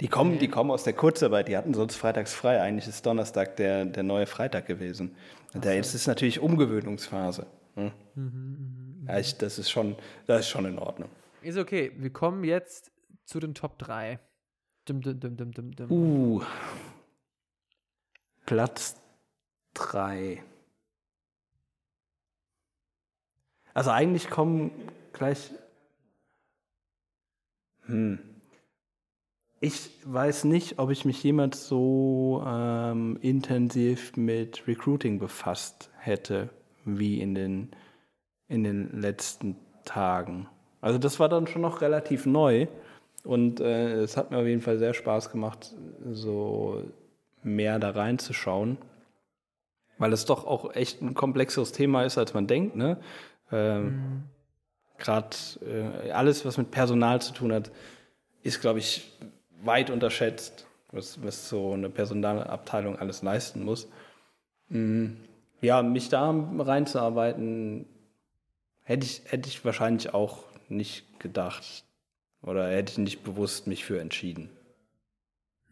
[0.00, 0.40] Die kommen, Okay.
[0.40, 2.60] die kommen aus der Kurzarbeit, die hatten sonst freitags frei.
[2.60, 5.16] Eigentlich ist Donnerstag der, der neue Freitag gewesen.
[5.54, 7.46] Und da jetzt ist natürlich Umgewöhnungsphase.
[7.76, 7.92] Hm?
[8.14, 11.08] Mhm, Ja, ich, das ist schon, das ist schon in Ordnung.
[11.42, 11.92] Ist okay.
[11.96, 12.90] Wir kommen jetzt
[13.24, 14.18] zu den Top 3.
[14.84, 15.90] Dum, dum, dum, dum, dum, dum.
[15.90, 16.42] Uh.
[18.44, 18.96] Platz
[19.74, 20.42] 3.
[23.74, 24.70] Also eigentlich kommen
[25.12, 25.50] gleich.
[27.86, 28.18] Hm.
[29.60, 36.50] Ich weiß nicht, ob ich mich jemals so ähm, intensiv mit Recruiting befasst hätte,
[36.84, 37.70] wie in den,
[38.48, 40.48] in den letzten Tagen.
[40.82, 42.66] Also das war dann schon noch relativ neu
[43.24, 45.74] und äh, es hat mir auf jeden Fall sehr Spaß gemacht,
[46.12, 46.84] so
[47.42, 48.76] mehr da reinzuschauen,
[49.98, 52.76] weil es doch auch echt ein komplexeres Thema ist, als man denkt.
[52.76, 52.98] Ne?
[53.50, 54.35] Ähm, Mhm.
[54.98, 57.70] Gerade äh, alles, was mit Personal zu tun hat,
[58.42, 59.12] ist, glaube ich,
[59.62, 63.88] weit unterschätzt, was, was so eine Personalabteilung alles leisten muss.
[64.68, 65.12] Mm,
[65.60, 67.86] Ja, mich da reinzuarbeiten,
[68.82, 71.84] hätte ich, hätte ich wahrscheinlich auch nicht gedacht.
[72.42, 74.50] Oder hätte ich nicht bewusst mich für entschieden.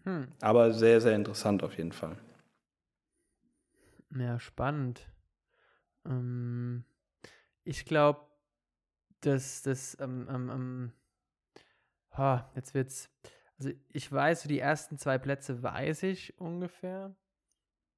[0.04, 0.28] Hm.
[0.40, 2.16] Aber sehr, sehr interessant auf jeden Fall.
[4.16, 5.08] Ja, spannend.
[6.04, 6.84] Ähm,
[7.64, 8.20] ich glaube,
[9.26, 10.92] dass das ähm, ähm, ähm,
[12.16, 13.10] ha, jetzt wird's.
[13.58, 17.14] Also ich weiß, so die ersten zwei Plätze weiß ich ungefähr.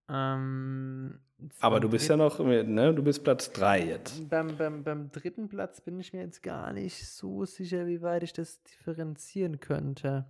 [0.09, 1.19] Ähm,
[1.61, 4.29] Aber du bist ja noch, ne, du bist Platz 3 jetzt.
[4.29, 8.23] Beim, beim, beim dritten Platz bin ich mir jetzt gar nicht so sicher, wie weit
[8.23, 10.27] ich das differenzieren könnte.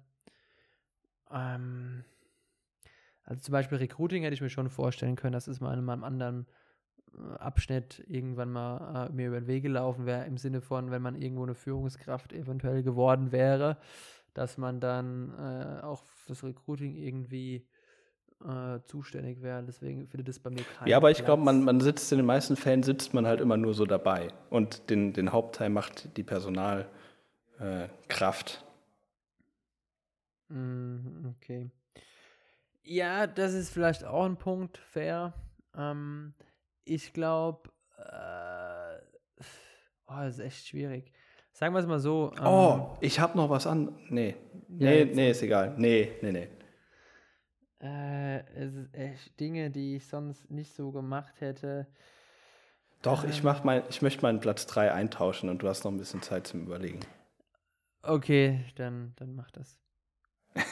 [1.31, 2.05] Ähm,
[3.25, 6.05] also zum Beispiel Recruiting hätte ich mir schon vorstellen können, dass es mal in meinem
[6.05, 6.47] anderen
[7.38, 11.14] Abschnitt irgendwann mal äh, mir über den Weg gelaufen wäre, im Sinne von, wenn man
[11.14, 13.79] irgendwo eine Führungskraft eventuell geworden wäre,
[14.35, 17.66] dass man dann äh, auch fürs Recruiting irgendwie
[18.44, 19.62] äh, zuständig wäre.
[19.62, 22.26] Deswegen findet es bei mir keinen Ja, aber ich glaube, man, man sitzt in den
[22.26, 24.29] meisten Fällen sitzt man halt immer nur so dabei.
[24.50, 26.90] Und den, den Hauptteil macht die Personalkraft.
[30.48, 30.52] Äh.
[30.52, 31.70] Mhm, Okay.
[32.88, 35.35] Ja, das ist vielleicht auch ein Punkt, fair.
[35.74, 36.35] Ähm,
[36.87, 37.68] ich glaube,
[37.99, 38.99] äh,
[40.09, 41.12] oh, das ist echt schwierig.
[41.53, 42.33] Sagen wir es mal so.
[42.38, 43.99] Ähm, oh, ich habe noch was an.
[44.09, 44.37] Nee.
[44.68, 45.75] Ja, Nee, jetzt- nee, ist egal.
[45.77, 46.49] Nee, nee, nee.
[47.81, 51.87] Äh, es ist echt Dinge, die ich sonst nicht so gemacht hätte.
[53.03, 55.99] Doch, ich, mach mein, ich möchte meinen Platz 3 eintauschen und du hast noch ein
[55.99, 57.01] bisschen Zeit zum Überlegen.
[58.03, 59.79] Okay, dann, dann mach das.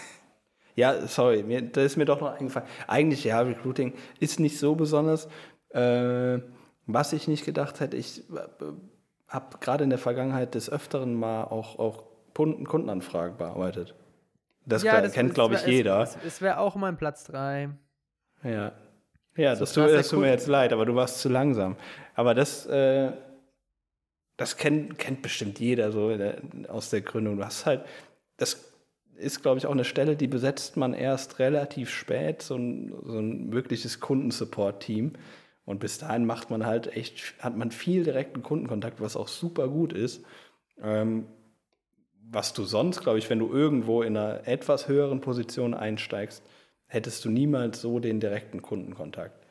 [0.76, 2.66] Ja, sorry, mir, da ist mir doch noch eingefallen.
[2.88, 5.28] Eigentlich, ja, Recruiting ist nicht so besonders.
[5.74, 6.40] Äh,
[6.86, 8.22] was ich nicht gedacht hätte, ich
[9.28, 13.94] habe gerade in der Vergangenheit des Öfteren mal auch, auch Kunden, Kundenanfragen bearbeitet.
[14.66, 16.02] Das, kennt, das glaube ich, wär- jeder.
[16.02, 17.70] Es, es wäre auch mein Platz 3.
[18.42, 18.72] Ja,
[19.36, 21.76] ja So das, tut, das tut mir jetzt leid, aber du warst zu langsam.
[22.14, 23.12] Aber das, äh,
[24.36, 27.36] das kennt, kennt bestimmt jeder so der, aus der Gründung.
[27.36, 27.84] Du hast halt,
[28.36, 28.72] das
[29.16, 33.18] ist, glaube ich, auch eine Stelle, die besetzt man erst relativ spät, so ein, so
[33.18, 35.12] ein wirkliches Kundensupport-Team.
[35.64, 39.68] Und bis dahin macht man halt echt, hat man viel direkten Kundenkontakt, was auch super
[39.68, 40.24] gut ist.
[40.80, 41.26] Ähm,
[42.30, 46.42] was du sonst, glaube ich, wenn du irgendwo in einer etwas höheren Position einsteigst,
[46.86, 49.46] hättest du niemals so den direkten Kundenkontakt.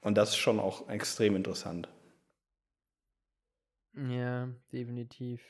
[0.00, 1.88] Und das ist schon auch extrem interessant.
[3.94, 5.42] Ja, definitiv.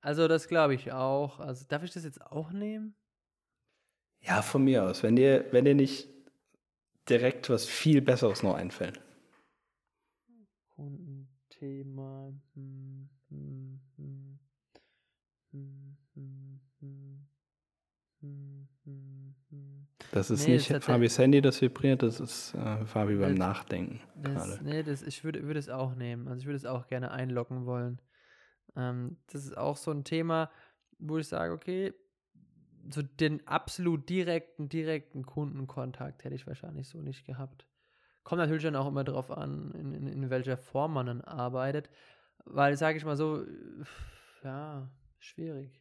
[0.00, 1.40] Also, das glaube ich auch.
[1.40, 2.94] Also, darf ich das jetzt auch nehmen?
[4.20, 5.02] Ja, von mir aus.
[5.02, 6.08] Wenn dir, wenn dir nicht
[7.08, 9.00] direkt was viel Besseres noch einfällt.
[10.74, 12.32] Kundenthema.
[12.54, 14.38] Hm, hm, hm.
[15.52, 17.26] Hm, hm, hm.
[18.20, 19.86] Hm, hm, hm.
[20.12, 23.38] Das ist Nee, nicht das Fabis Handy, das vibriert, das ist äh, Fabi beim Das-
[23.38, 24.64] Nachdenken Das, gerade.
[24.64, 26.26] nee, das, ich würde, würde es auch nehmen.
[26.28, 28.00] Also ich würde es auch gerne einloggen wollen.
[28.76, 30.50] Ähm, das ist auch so ein Thema,
[30.98, 31.92] wo ich sage, okay,
[32.90, 37.66] so den absolut direkten, direkten Kundenkontakt hätte ich wahrscheinlich so nicht gehabt.
[38.24, 41.88] Kommt natürlich dann auch immer darauf an, in, in, in welcher Form man dann arbeitet.
[42.44, 43.44] Weil, sage ich mal so,
[44.42, 45.80] ja, schwierig.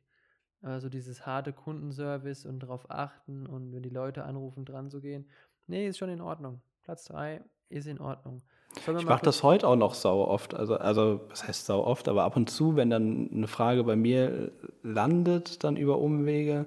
[0.61, 5.29] Also dieses harte Kundenservice und darauf achten und wenn die Leute anrufen, dran zu gehen.
[5.67, 6.61] Nee, ist schon in Ordnung.
[6.81, 8.41] Platz 3 ist in Ordnung.
[8.75, 10.53] Ich mache das heute auch noch sau oft.
[10.53, 13.95] Also, also, was heißt sau oft, aber ab und zu, wenn dann eine Frage bei
[13.95, 14.51] mir
[14.83, 16.65] landet, dann über Umwege,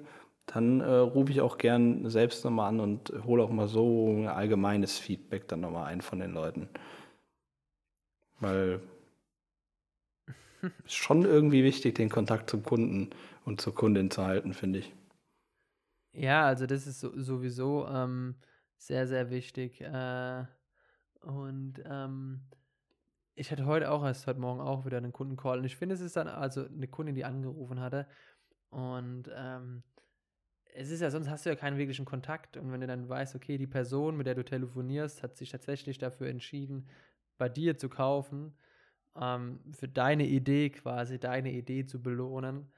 [0.53, 4.27] dann äh, rufe ich auch gern selbst nochmal an und hole auch mal so ein
[4.27, 6.69] allgemeines Feedback dann nochmal ein von den Leuten.
[8.39, 8.81] Weil
[10.85, 13.11] ist schon irgendwie wichtig, den Kontakt zum Kunden
[13.45, 14.93] und zur Kundin zu halten, finde ich.
[16.13, 18.35] Ja, also das ist so, sowieso ähm,
[18.77, 19.81] sehr, sehr wichtig.
[19.81, 20.45] Äh,
[21.21, 22.41] und ähm,
[23.35, 25.59] ich hatte heute auch erst heute Morgen auch wieder einen Kundencall.
[25.59, 28.07] Und ich finde, es ist dann also eine Kundin, die angerufen hatte.
[28.69, 29.83] Und ähm,
[30.73, 32.57] es ist ja, sonst hast du ja keinen wirklichen Kontakt.
[32.57, 35.97] Und wenn du dann weißt, okay, die Person, mit der du telefonierst, hat sich tatsächlich
[35.97, 36.87] dafür entschieden,
[37.37, 38.53] bei dir zu kaufen,
[39.19, 42.71] ähm, für deine Idee quasi, deine Idee zu belohnen,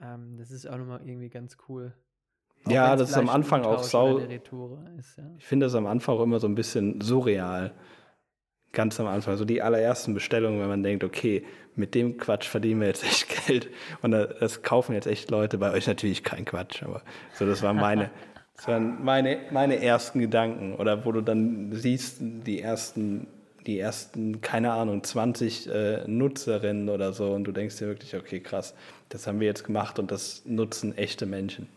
[0.00, 1.92] ähm, das ist auch nochmal irgendwie ganz cool.
[2.64, 5.30] Auch Ja, das ist am Anfang auch sau- ist, ja.
[5.38, 7.74] Ich finde das am Anfang auch immer so ein bisschen surreal.
[8.72, 12.80] Ganz am Anfang, so die allerersten Bestellungen, wenn man denkt, okay, mit dem Quatsch verdienen
[12.80, 13.70] wir jetzt echt Geld
[14.02, 15.58] und da- das kaufen jetzt echt Leute.
[15.58, 17.02] Bei euch natürlich kein Quatsch, aber
[17.34, 18.10] so, das waren meine,
[18.56, 20.74] das waren meine, meine ersten Gedanken.
[20.74, 23.26] Oder wo du dann siehst, die ersten,
[23.66, 28.40] die ersten, keine Ahnung, 20 äh, Nutzerinnen oder so und du denkst dir wirklich, okay,
[28.40, 28.74] krass,
[29.08, 31.68] das haben wir jetzt gemacht und das nutzen echte Menschen.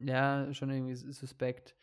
[0.00, 1.74] Ja, schon irgendwie sus- suspekt.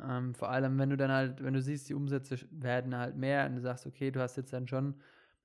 [0.00, 3.46] Ähm, vor allem, wenn du dann halt, wenn du siehst, die Umsätze werden halt mehr
[3.46, 4.94] und du sagst, okay, du hast jetzt dann schon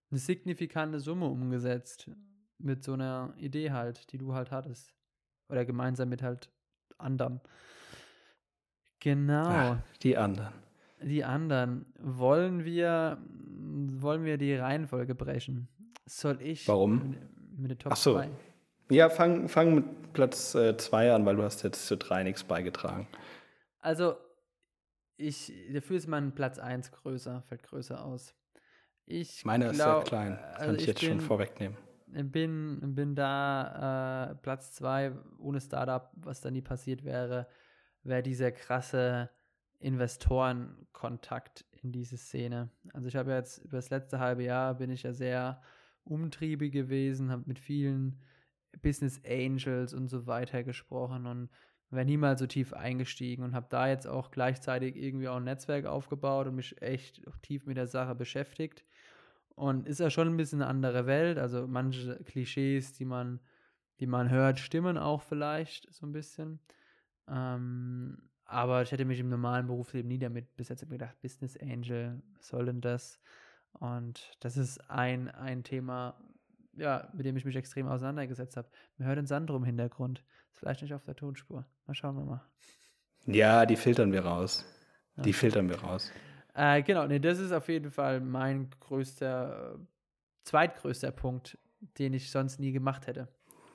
[0.10, 2.10] eine signifikante Summe umgesetzt
[2.57, 4.93] mit so einer Idee halt, die du halt hattest.
[5.49, 6.49] Oder gemeinsam mit halt
[6.97, 7.41] anderen.
[8.99, 9.47] Genau.
[9.47, 10.53] Ah, die anderen.
[11.01, 11.86] Die anderen.
[11.99, 13.17] Wollen wir,
[13.99, 15.67] wollen wir die Reihenfolge brechen?
[16.05, 17.12] Soll ich Warum?
[17.12, 18.13] mit, mit der Top Ach so.
[18.13, 18.29] 2?
[18.89, 23.07] Ja, fang, fang mit Platz 2 an, weil du hast jetzt zu 3 nichts beigetragen.
[23.79, 24.15] Also,
[25.17, 28.36] ich, dafür ist mein Platz 1 größer, fällt größer aus.
[29.06, 30.38] Ich Meiner ist sehr klein.
[30.41, 31.77] Das also kann ich jetzt schon bin- vorwegnehmen.
[32.10, 37.47] Bin, bin da äh, Platz 2 ohne Startup, was da nie passiert wäre,
[38.03, 39.30] wäre dieser krasse
[39.80, 42.69] Investorenkontakt in diese Szene.
[42.93, 45.62] Also ich habe ja jetzt über das letzte halbe Jahr bin ich ja sehr
[46.03, 48.21] umtriebig gewesen, habe mit vielen
[48.82, 51.49] Business Angels und so weiter gesprochen und
[51.89, 55.86] wäre niemals so tief eingestiegen und habe da jetzt auch gleichzeitig irgendwie auch ein Netzwerk
[55.86, 58.84] aufgebaut und mich echt tief mit der Sache beschäftigt.
[59.56, 61.38] Und ist ja schon ein bisschen eine andere Welt.
[61.39, 63.39] Also manche Klischees, die man,
[64.00, 66.60] die man hört, stimmen auch vielleicht so ein bisschen.
[67.28, 72.21] Ähm, aber ich hätte mich im normalen Berufsleben nie damit bis jetzt gedacht, Business Angel,
[72.36, 73.19] was soll denn das?
[73.73, 76.19] Und das ist ein, ein Thema,
[76.77, 78.69] ja, mit dem ich mich extrem auseinandergesetzt habe.
[78.97, 80.23] Man hört den Sand im Hintergrund.
[80.51, 81.65] Ist vielleicht nicht auf der Tonspur.
[81.85, 82.41] Mal schauen wir mal.
[83.25, 84.65] Ja, die filtern wir raus.
[85.17, 85.35] Die Ja.
[85.35, 86.11] filtern wir raus.
[86.53, 89.77] Äh, genau, nee, das ist auf jeden Fall mein größter,
[90.43, 91.57] zweitgrößter Punkt,
[91.99, 93.27] den ich sonst nie gemacht hätte.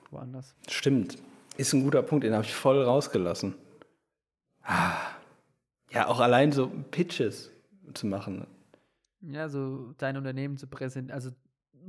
[0.09, 0.55] Woanders.
[0.67, 1.17] Stimmt.
[1.57, 3.55] Ist ein guter Punkt, den habe ich voll rausgelassen.
[4.63, 4.97] Ah.
[5.91, 7.51] Ja, auch allein so Pitches
[7.93, 8.47] zu machen.
[9.21, 11.31] Ja, so dein Unternehmen zu präsentieren, also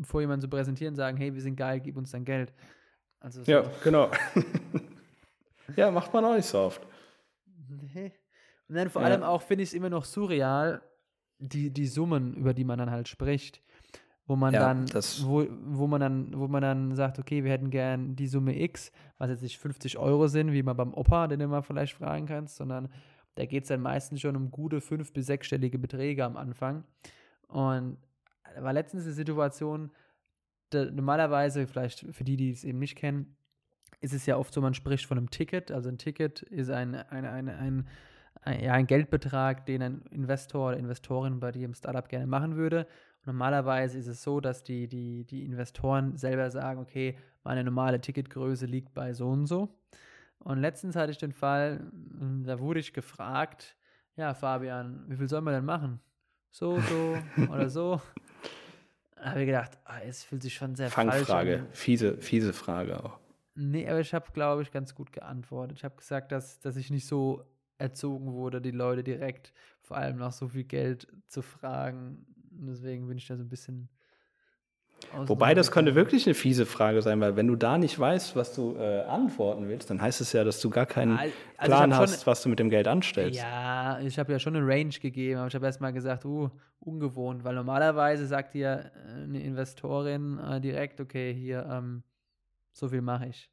[0.03, 2.53] vor jemandem zu präsentieren, sagen, hey, wir sind geil, gib uns dein Geld.
[3.21, 4.11] Also so, Ja, genau.
[5.77, 6.87] ja, macht man auch nicht so oft.
[7.95, 8.13] Nee.
[8.69, 9.09] Und dann vor Ja.
[9.09, 10.83] allem auch finde ich es immer noch surreal,
[11.39, 13.63] die, die Summen, über die man dann halt spricht.
[14.27, 14.89] Wo man Ja, dann,
[15.23, 18.91] wo, wo man dann, wo man dann sagt, okay, wir hätten gern die Summe X,
[19.19, 22.25] was jetzt nicht 50 Euro sind, wie man beim Opa, den du mal vielleicht fragen
[22.25, 22.89] kannst, sondern
[23.35, 26.85] da geht es dann meistens schon um gute fünf- bis sechsstellige Beträge am Anfang.
[27.49, 27.99] Und
[28.59, 29.91] war letztens eine Situation,
[30.73, 33.37] normalerweise, vielleicht für die, die es eben nicht kennen,
[34.01, 35.71] ist es ja oft so, man spricht von einem Ticket.
[35.71, 37.89] Also ein Ticket ist ein, ein, ein, ein,
[38.45, 42.57] ein, ja, ein Geldbetrag, den ein Investor oder Investorin bei dir im Startup gerne machen
[42.57, 42.87] würde.
[43.21, 48.01] Und normalerweise ist es so, dass die, die, die Investoren selber sagen, okay, meine normale
[48.01, 49.79] Ticketgröße liegt bei so und so.
[50.39, 51.91] Und letztens hatte ich den Fall,
[52.45, 53.77] da wurde ich gefragt,
[54.17, 56.01] ja, Fabian, wie viel soll man denn machen?
[56.55, 57.19] So, so
[57.53, 58.01] oder so.
[59.17, 61.73] Da habe ich gedacht, ah, es fühlt sich schon sehr Fangfrage, falsch an.
[61.73, 63.19] fiese, fiese Frage auch.
[63.57, 65.79] Nee, aber ich habe, glaube ich, ganz gut geantwortet.
[65.79, 67.43] Ich habe gesagt, dass, dass ich nicht so
[67.79, 72.25] erzogen wurde, die Leute direkt vor allem nach so viel Geld zu fragen.
[72.57, 73.89] Und deswegen bin ich da so ein bisschen.
[75.27, 78.55] Wobei das könnte wirklich eine fiese Frage sein, weil wenn du da nicht weißt, was
[78.55, 82.07] du äh, antworten willst, dann heißt es ja, dass du gar keinen Also Plan hab
[82.09, 83.39] schon- hast, was du mit dem Geld anstellst.
[83.39, 86.51] Ja, ich habe ja schon eine Range gegeben, aber ich habe erstmal gesagt, uh,
[86.81, 92.03] ungewohnt, weil normalerweise sagt dir äh, eine Investorin äh, direkt, okay, hier, ähm,
[92.73, 93.51] so viel mache ich.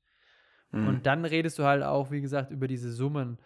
[0.71, 0.88] Mhm.
[0.88, 3.38] Und dann redest du halt auch, wie gesagt, über diese Summen.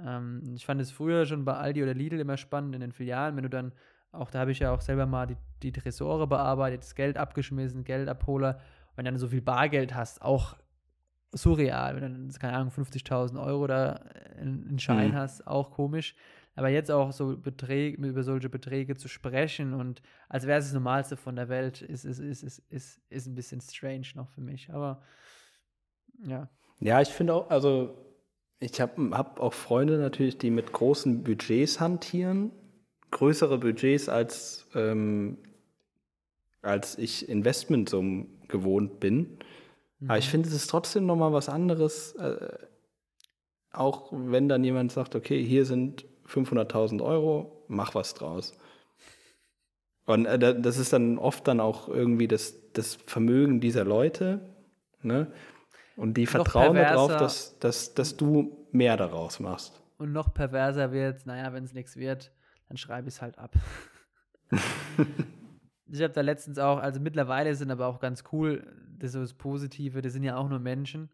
[0.00, 3.36] Ähm, ich fand es früher schon bei Aldi oder Lidl immer spannend in den Filialen,
[3.36, 3.72] wenn du dann,
[4.12, 7.84] auch da habe ich ja auch selber mal die, die Tresore bearbeitet, das Geld abgeschmissen,
[7.84, 8.60] Geldabholer,
[8.96, 10.56] wenn du dann so viel Bargeld hast, auch
[11.32, 14.00] surreal, wenn du dann, keine Ahnung, 50.000 Euro da
[14.40, 15.14] in, in Schein Mhm.
[15.14, 16.14] hast, auch komisch.
[16.54, 20.74] Aber jetzt auch so Beträge, über solche Beträge zu sprechen und als wäre es das
[20.74, 24.40] Normalste von der Welt, ist, ist, ist, ist, ist, ist ein bisschen strange noch für
[24.40, 24.72] mich.
[24.72, 25.02] Aber
[26.24, 26.48] ja.
[26.80, 27.96] Ja, ich finde auch, also
[28.58, 32.50] ich habe hab auch Freunde natürlich, die mit großen Budgets hantieren,
[33.10, 35.38] größere Budgets als, ähm,
[36.62, 39.38] als ich Investmentsummen gewohnt bin.
[40.06, 42.56] Aber ich finde, es ist trotzdem nochmal was anderes, äh,
[43.72, 48.56] auch wenn dann jemand sagt, okay, hier sind 500.000 Euro, mach was draus.
[50.06, 54.40] Und äh, da- das ist dann oft dann auch irgendwie das, das Vermögen dieser Leute,
[55.02, 55.30] ne?
[55.96, 59.80] Und die vertrauen darauf, dass, dass, dass du mehr daraus machst.
[59.98, 62.30] Und noch perverser wird, naja, wenn es nichts wird,
[62.68, 63.54] dann schreibe ich es halt ab.
[65.86, 68.66] ich habe da letztens auch, also mittlerweile sind aber auch ganz cool,
[68.98, 71.08] das ist so das Positive, das sind ja auch nur Menschen.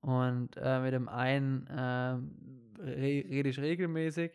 [0.00, 2.36] Und äh, mit dem einen ähm,
[2.78, 4.32] re rede ich regelmäßig.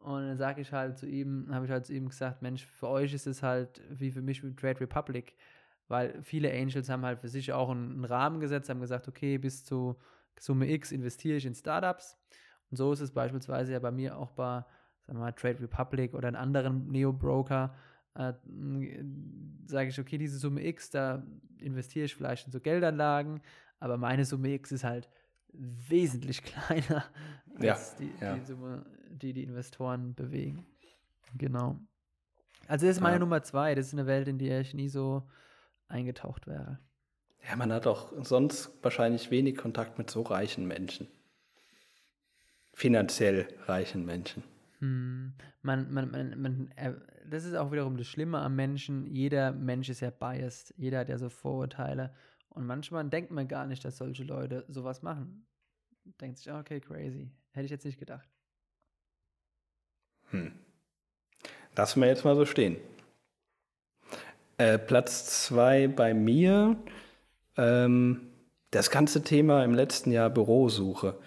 [0.00, 2.88] Und dann sage ich halt zu ihm, habe ich halt zu ihm gesagt, Mensch, für
[2.88, 5.36] euch ist es halt wie für mich mit Trade Republic,
[5.88, 9.64] weil viele Angels haben halt für sich auch einen Rahmen gesetzt, haben gesagt, okay, bis
[9.64, 9.96] zu
[10.38, 12.18] Summe X investiere ich in Startups.
[12.70, 14.64] Und so ist es beispielsweise ja bei mir auch bei,
[15.06, 17.74] sagen wir mal, Trade Republic oder einem anderen Neo-Broker.
[18.14, 18.32] Äh,
[19.66, 21.24] sage ich, okay, diese Summe X, da
[21.58, 23.40] investiere ich vielleicht in so Geldanlagen,
[23.80, 25.08] aber meine Summe X ist halt
[25.52, 27.04] wesentlich kleiner
[27.60, 28.34] Ja, als die, ja.
[28.34, 30.66] die Summe, die die Investoren bewegen.
[31.36, 31.78] Genau.
[32.68, 33.20] Also das ist meine Ja.
[33.20, 33.74] Nummer zwei.
[33.74, 35.28] Das ist eine Welt, in die ich nie so
[35.88, 36.78] eingetaucht wäre.
[37.48, 41.08] Ja, man hat auch sonst wahrscheinlich wenig Kontakt mit so reichen Menschen.
[42.72, 44.44] Finanziell reichen Menschen.
[44.82, 49.06] Hm, man, man, man, man, äh, das ist auch wiederum das Schlimme am Menschen.
[49.06, 50.74] Jeder Mensch ist ja biased.
[50.76, 52.12] Jeder hat ja so Vorurteile.
[52.48, 55.46] Und manchmal denkt man gar nicht, dass solche Leute sowas machen.
[56.20, 57.30] Denkt sich, okay, crazy.
[57.52, 58.28] Hätte ich jetzt nicht gedacht.
[61.76, 62.76] Lassen wir jetzt mal so stehen.
[64.58, 66.76] Äh, Platz zwei bei mir.
[67.56, 68.32] Ähm,
[68.72, 71.20] das ganze Thema im letzten Jahr Bürosuche.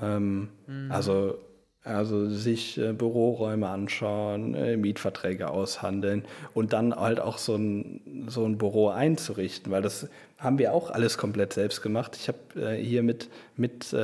[0.00, 0.50] Ähm,
[0.90, 1.43] Also,
[1.84, 8.44] also sich äh, Büroräume anschauen, äh, Mietverträge aushandeln und dann halt auch so ein, so
[8.46, 12.16] ein Büro einzurichten, weil das haben wir auch alles komplett selbst gemacht.
[12.16, 13.94] Ich habe äh, hier mit, mit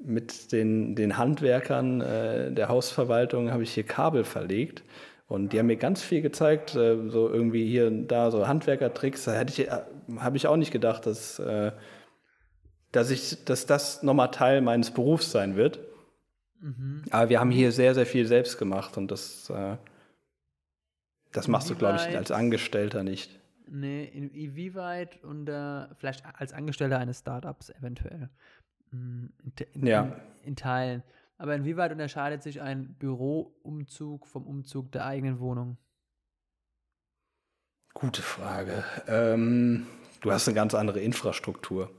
[0.00, 4.82] mit den, den Handwerkern der Hausverwaltung habe ich hier Kabel verlegt.
[5.26, 9.24] Und die haben mir ganz viel gezeigt, so irgendwie hier und da so Handwerkertricks.
[9.24, 9.68] Da hätte ich,
[10.20, 11.42] habe ich auch nicht gedacht, dass,
[12.92, 15.80] dass, ich, dass das nochmal Teil meines Berufs sein wird.
[17.10, 19.76] Aber wir haben hier sehr, sehr viel selbst gemacht und das, äh,
[21.32, 23.38] das machst du, glaube ich, als Angestellter nicht.
[23.70, 28.30] Nee, in, inwieweit unter, vielleicht als Angestellter eines Startups eventuell.
[28.90, 30.02] Hm, In, in, Ja.
[30.04, 31.02] in, in Teilen.
[31.36, 35.76] Aber inwieweit unterscheidet sich ein Büroumzug vom Umzug der eigenen Wohnung?
[37.94, 38.84] Gute Frage.
[39.06, 39.86] Ähm,
[40.20, 41.90] du hast eine ganz andere Infrastruktur.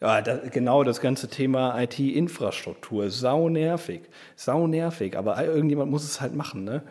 [0.00, 3.10] Ja, da, genau das ganze Thema IT-Infrastruktur.
[3.10, 4.02] Sau nervig.
[4.36, 5.16] Sau nervig.
[5.16, 6.64] Aber irgendjemand muss es halt machen.
[6.64, 6.82] Ne?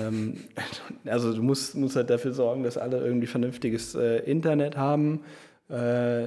[0.00, 0.44] Ähm,
[1.06, 5.24] also du musst, musst halt dafür sorgen, dass alle irgendwie vernünftiges äh, Internet haben,
[5.70, 6.26] äh,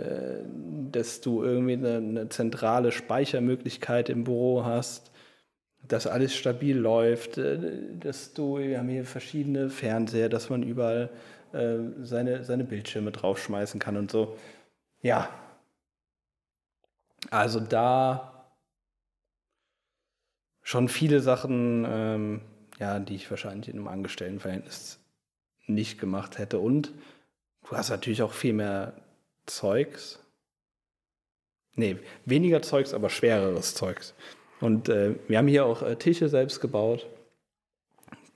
[0.92, 5.12] dass du irgendwie eine, eine zentrale Speichermöglichkeit im Büro hast,
[5.88, 7.60] dass alles stabil läuft, äh,
[8.00, 11.10] dass du, wir haben hier verschiedene Fernseher, dass man überall
[11.52, 14.36] äh, seine, seine Bildschirme draufschmeißen kann und so.
[15.02, 15.30] Ja.
[17.30, 18.34] Also da
[20.62, 22.42] schon viele Sachen, ähm,
[22.80, 25.00] ja, die ich wahrscheinlich in einem Angestelltenverhältnis
[25.68, 26.60] nicht gemacht hätte.
[26.60, 26.92] Und
[27.68, 28.94] du hast natürlich auch viel mehr
[29.46, 30.20] Zeugs.
[31.76, 34.14] Nee, weniger Zeugs, aber schwereres Zeugs.
[34.62, 37.08] Und äh, wir haben hier auch äh, Tische selbst gebaut.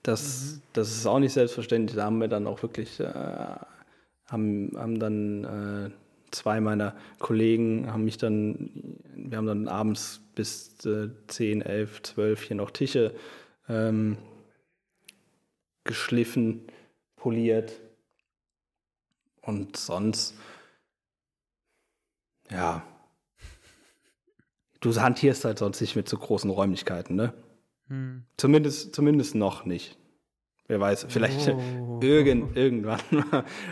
[0.03, 0.61] Das, mhm.
[0.73, 1.95] das ist auch nicht selbstverständlich.
[1.95, 3.05] Da haben wir dann auch wirklich, äh,
[4.25, 5.91] haben, haben dann äh,
[6.32, 8.69] zwei meiner Kollegen haben mich dann,
[9.15, 13.15] wir haben dann abends bis äh, 10, 11, 12 hier noch Tische
[13.67, 14.17] ähm,
[15.84, 16.67] geschliffen,
[17.15, 17.80] poliert.
[19.41, 20.36] Und sonst,
[22.51, 22.84] ja,
[24.82, 27.34] du hantierst halt sonst nicht mit so großen Räumlichkeiten, ne?
[27.88, 28.25] Hm.
[28.36, 29.97] Zumindest, zumindest noch nicht.
[30.70, 31.99] Wer weiß, vielleicht oh.
[32.03, 32.99] irgend, irgendwann.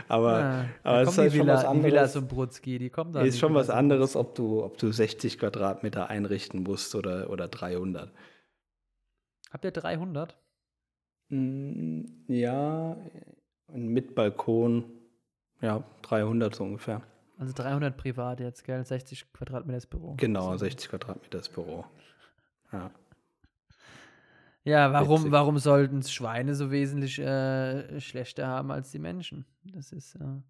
[0.07, 1.81] aber ja, aber es ist halt schon was anderes.
[1.81, 6.09] Die Villa Sobrutzki, die kommt Ist schon was anderes, ob du, ob du 60 Quadratmeter
[6.09, 8.13] einrichten musst oder, oder 300.
[9.51, 10.37] Habt ihr 300?
[11.29, 12.95] Mm, ja,
[13.73, 14.85] mit Balkon,
[15.61, 17.01] ja, 300 so ungefähr.
[17.37, 18.85] Also 300 privat jetzt, gell?
[18.85, 20.13] 60 Quadratmeter das Büro.
[20.15, 21.83] Genau, 60 Quadratmeter das Büro.
[22.71, 22.91] Ja.
[24.65, 29.45] Ja, warum, warum sollten Schweine so wesentlich äh, schlechter haben als die Menschen?
[29.63, 30.15] Das ist.
[30.15, 30.41] Äh,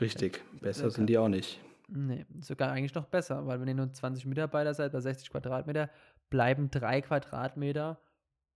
[0.00, 1.60] Richtig, besser sind die auch nicht.
[1.88, 5.88] Nee, sogar eigentlich noch besser, weil wenn ihr nur 20 Mitarbeiter seid bei 60 Quadratmeter,
[6.30, 8.00] bleiben drei Quadratmeter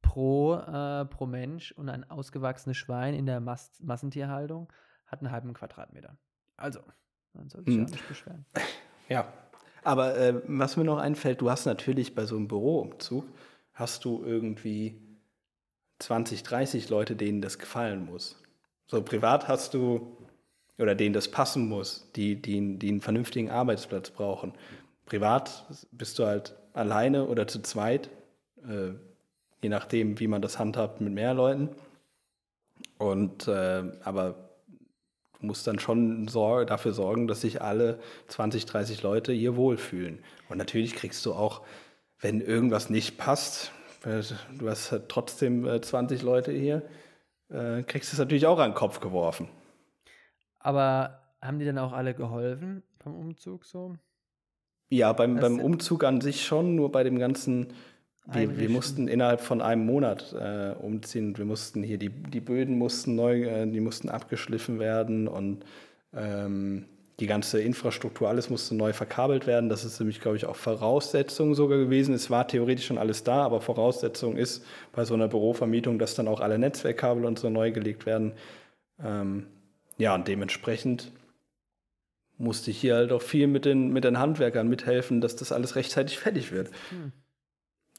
[0.03, 4.73] pro, äh, pro Mensch und ein ausgewachsenes Schwein in der Mas Massentierhaltung
[5.07, 6.17] hat einen halben Quadratmeter.
[6.57, 6.81] Also,
[7.35, 7.87] man sollte sich hm.
[7.87, 8.45] ja nicht beschweren.
[9.09, 9.33] Ja,
[9.85, 13.25] aber äh, was mir noch einfällt, du hast natürlich bei so einem Büroumzug
[13.77, 14.97] hast du irgendwie
[16.01, 18.43] 20, 30 Leute, denen das gefallen muss.
[18.87, 20.17] So privat hast du,
[20.79, 24.53] oder denen das passen muss, die, die, die einen vernünftigen Arbeitsplatz brauchen.
[25.05, 28.11] Privat bist du halt alleine oder zu zweit,
[28.67, 28.93] äh,
[29.63, 31.69] je nachdem, wie man das handhabt mit mehr Leuten.
[32.99, 34.49] Und äh, aber
[35.39, 37.99] du musst dann schon sor dafür sorgen, dass sich alle
[38.29, 40.21] 20, 30 Leute hier wohlfühlen.
[40.49, 41.63] Und natürlich kriegst du auch
[42.21, 46.83] wenn irgendwas nicht passt, du hast halt trotzdem 20 äh, Leute hier,
[47.49, 49.49] äh, kriegst du es natürlich auch an den Kopf geworfen.
[50.59, 53.97] Aber haben die dann auch alle geholfen beim Umzug so?
[54.89, 57.73] Ja, beim, beim Umzug an sich schon, nur bei dem ganzen,
[58.27, 61.37] wir, wir mussten innerhalb von einem Monat äh, umziehen.
[61.37, 65.65] Wir mussten hier, die, die Böden mussten neu, äh, die mussten abgeschliffen werden und
[66.13, 66.87] ähm,
[67.21, 69.71] die ganze Infrastruktur, alles musste neu verkabelt werden.
[69.71, 72.15] Das ist nämlich, glaube ich, auch Voraussetzung sogar gewesen.
[72.15, 76.29] Es war theoretisch schon alles da, aber Voraussetzung ist bei so einer Bürovermietung, dass dann
[76.29, 78.33] auch alle Netzwerkkabel und so neu gelegt werden.
[79.03, 79.47] Ähm,
[79.97, 81.11] ja, und dementsprechend
[82.37, 85.75] musste ich hier halt auch viel mit den, mit den Handwerkern mithelfen, dass das alles
[85.75, 86.71] rechtzeitig fertig wird.
[86.91, 87.13] Hm.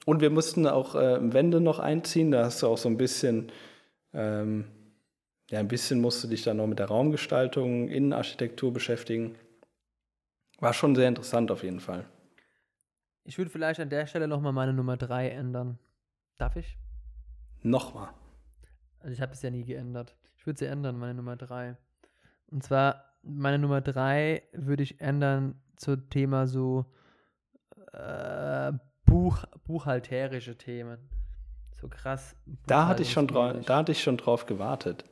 [0.05, 2.30] Und wir mussten auch äh, Wände noch einziehen.
[2.32, 3.51] Da hast du auch so ein bisschen
[4.13, 4.65] ähm,
[5.50, 9.36] ja, ein bisschen musst du dich dann noch mit der Raumgestaltung, Innenarchitektur beschäftigen.
[10.60, 12.06] War schon sehr interessant auf jeden Fall.
[13.24, 15.80] Ich würde vielleicht an der Stelle nochmal meine Nummer 3 ändern.
[16.38, 16.78] Darf ich?
[17.62, 18.10] Nochmal.
[19.00, 20.16] Also ich habe es ja nie geändert.
[20.38, 21.78] Ich würde sie ändern, meine Nummer 3.
[22.48, 26.86] Und zwar, meine Nummer 3 würde ich ändern zum Thema so
[27.93, 28.74] äh,
[29.06, 31.10] Buch, buchhalterische Themen.
[31.80, 32.36] So krass.
[32.66, 35.06] Da hatte ich schon da hatte ich schon drauf gewartet.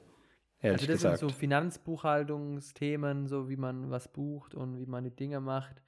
[0.61, 1.19] Ehrlich also das gesagt.
[1.19, 5.81] sind so Finanzbuchhaltungsthemen, so wie man was bucht und wie man die Dinge macht,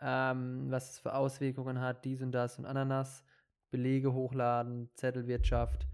[0.00, 3.24] ähm, was es für Auswirkungen hat, dies und das und Ananas,
[3.70, 5.86] Belege hochladen, Zettelwirtschaft.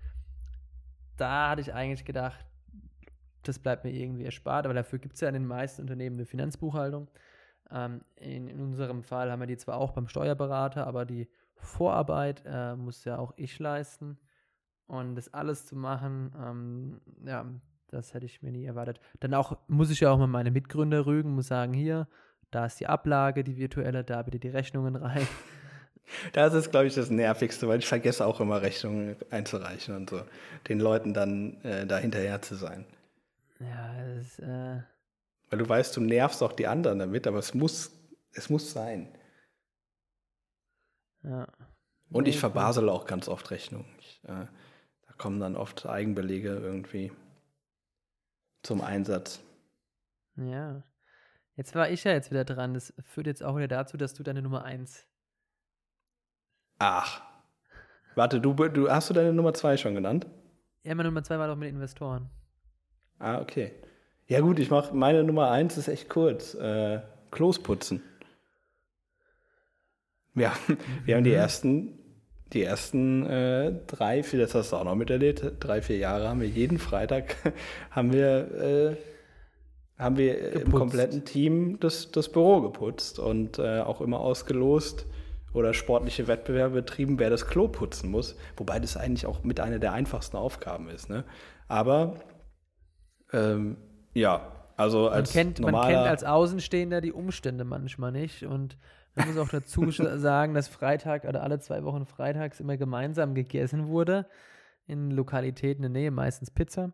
[1.17, 2.45] Da hatte ich eigentlich gedacht,
[3.43, 6.27] das bleibt mir irgendwie erspart, aber dafür gibt es ja in den meisten Unternehmen eine
[6.27, 7.11] Finanzbuchhaltung.
[7.71, 12.43] Ähm, in, in, unserem Fall haben wir die zwar auch beim Steuerberater, aber die Vorarbeit
[12.45, 14.19] äh, muss ja auch ich leisten.
[14.87, 17.47] Und das alles zu machen, ähm, ja,
[17.91, 19.01] das hätte ich mir nie erwartet.
[19.21, 22.09] Dann auch muss ich ja auch mal meine Mitgründer rügen, muss sagen, hier,
[22.51, 25.27] da ist die Ablage, die virtuelle, da bitte die Rechnungen rein.
[26.33, 30.23] Das ist, glaube ich, das Nervigste, weil ich vergesse auch immer Rechnungen einzureichen und so.
[30.67, 32.85] Den Leuten dann äh, da hinterher zu sein.
[33.61, 34.83] Ja, das äh
[35.51, 37.93] Weil du weißt, du nervst auch die anderen damit, aber es muss,
[38.33, 39.07] es muss sein.
[41.23, 41.47] Ja.
[42.11, 43.87] Und ich verbasel auch ganz oft Rechnungen.
[44.01, 44.47] Ich, äh,
[45.07, 47.13] da kommen dann oft Eigenbelege irgendwie
[48.63, 49.41] zum Einsatz.
[50.37, 50.83] Ja.
[51.57, 52.75] Jetzt war ich ja jetzt wieder dran.
[52.75, 55.07] Das führt jetzt auch wieder dazu, dass du deine Nummer 1.
[56.79, 57.23] Ach.
[58.15, 60.27] Warte, du, du hast du deine Nummer 2 schon genannt?
[60.83, 62.31] Ja, meine Nummer 2 war doch mit Investoren.
[63.19, 63.73] Ah, okay.
[64.27, 66.55] Ja, gut, ich mache meine Nummer 1 ist echt kurz.
[66.55, 68.03] Äh, Klos putzen.
[70.35, 70.53] Ja,
[71.05, 71.37] wir haben die mhm.
[71.37, 72.00] ersten
[72.53, 76.41] die ersten äh, drei, vier, das hast du auch noch miterlebt, drei, vier Jahre haben
[76.41, 77.37] wir jeden Freitag,
[77.91, 78.97] haben wir, äh,
[79.99, 85.07] haben wir im kompletten Team das, das Büro geputzt und äh, auch immer ausgelost.
[85.53, 88.37] oder sportliche Wettbewerbe betrieben, wer das Klo putzen muss.
[88.57, 91.11] Wobei das eigentlich auch mit einer der einfachsten Aufgaben ist.
[91.11, 91.25] Ne?
[91.69, 92.21] Aber
[93.33, 93.77] ähm,
[94.15, 98.45] ja, also als man kennt, normaler, man kennt als Außenstehender die Umstände manchmal nicht.
[98.45, 98.79] Und
[99.15, 103.89] man muss auch dazu sagen, dass Freitag oder alle zwei Wochen freitags immer gemeinsam gegessen
[103.89, 104.27] wurde.
[104.87, 106.93] In Lokalitäten in der Nähe, meistens Pizza.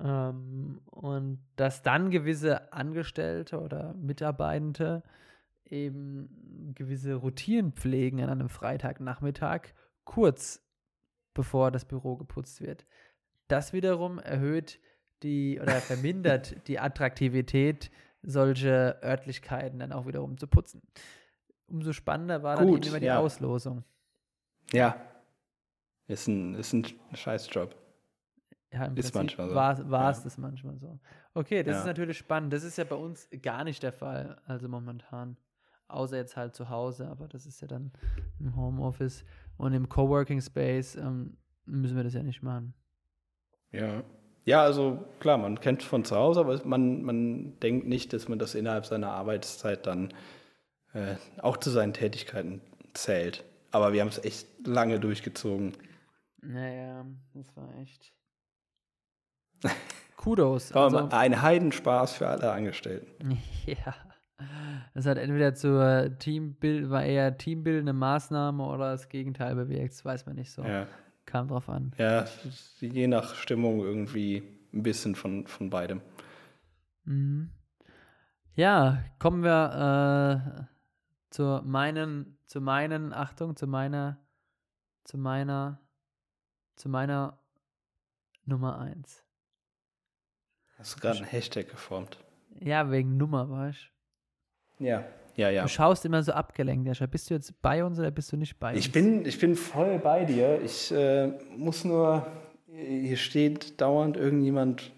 [0.00, 5.02] Ähm, und dass dann gewisse Angestellte oder Mitarbeitende
[5.64, 9.68] eben gewisse Routinen pflegen an einem Freitagnachmittag,
[10.04, 10.62] kurz
[11.34, 12.86] bevor das Büro geputzt wird.
[13.48, 14.80] Das wiederum erhöht
[15.22, 17.90] die oder vermindert die Attraktivität,
[18.22, 20.82] solche Örtlichkeiten dann auch wiederum zu putzen.
[21.68, 23.18] Umso spannender war Gut, dann immer die ja.
[23.18, 23.84] Auslosung.
[24.72, 24.96] Ja,
[26.06, 27.74] ist ein, ist ein Scheißjob.
[28.72, 29.54] Ja, im Ist Prinzip manchmal so.
[29.54, 30.24] War, war es Ja.
[30.24, 30.98] das manchmal so.
[31.34, 31.80] Okay, das Ja.
[31.80, 32.52] ist natürlich spannend.
[32.52, 35.36] Das ist ja bei uns gar nicht der Fall, also momentan.
[35.88, 37.92] Außer jetzt halt zu Hause, aber das ist ja dann
[38.38, 39.24] im Homeoffice
[39.56, 42.74] und im Coworking Space ähm, müssen wir das ja nicht machen.
[43.72, 44.02] Ja.
[44.44, 48.38] Ja, also klar, man kennt von zu Hause, aber man, man denkt nicht, dass man
[48.38, 50.12] das innerhalb seiner Arbeitszeit dann
[50.98, 52.60] äh, auch zu seinen Tätigkeiten
[52.94, 53.44] zählt.
[53.70, 55.74] Aber wir haben es echt lange durchgezogen.
[56.40, 58.12] Naja, das war echt.
[60.16, 60.72] Kudos.
[60.72, 63.38] Also, ein Heidenspaß für alle Angestellten.
[63.66, 63.94] ja.
[64.94, 69.92] Das hat entweder zur Teambild, war eher teambildende Maßnahme oder das Gegenteil bewirkt.
[69.92, 70.62] Das weiß man nicht so.
[70.62, 70.86] Ja.
[71.26, 71.92] Kam drauf an.
[71.98, 72.24] ja,
[72.80, 74.42] je nach Stimmung irgendwie
[74.72, 76.00] ein bisschen von, von beidem.
[77.04, 77.50] Mhm.
[78.54, 80.77] Ja, kommen wir äh,
[81.30, 84.18] zu meinen, zu meinen, Achtung, zu meiner,
[85.04, 85.80] zu meiner,
[86.76, 87.38] zu meiner
[88.44, 89.24] Nummer eins.
[90.78, 92.18] Hast du gerade einen Hashtag geformt?
[92.60, 93.90] Ja, wegen Nummer, weißt
[94.78, 95.04] Ja.
[95.34, 95.62] Ja, ja.
[95.62, 97.06] Du schaust immer so abgelenkt, Jascha.
[97.06, 98.80] Bist du jetzt bei uns oder bist du nicht bei uns?
[98.80, 100.60] Ich bin, ich bin voll bei dir.
[100.62, 102.26] Ich äh, muss nur,
[102.66, 104.90] hier steht dauernd irgendjemand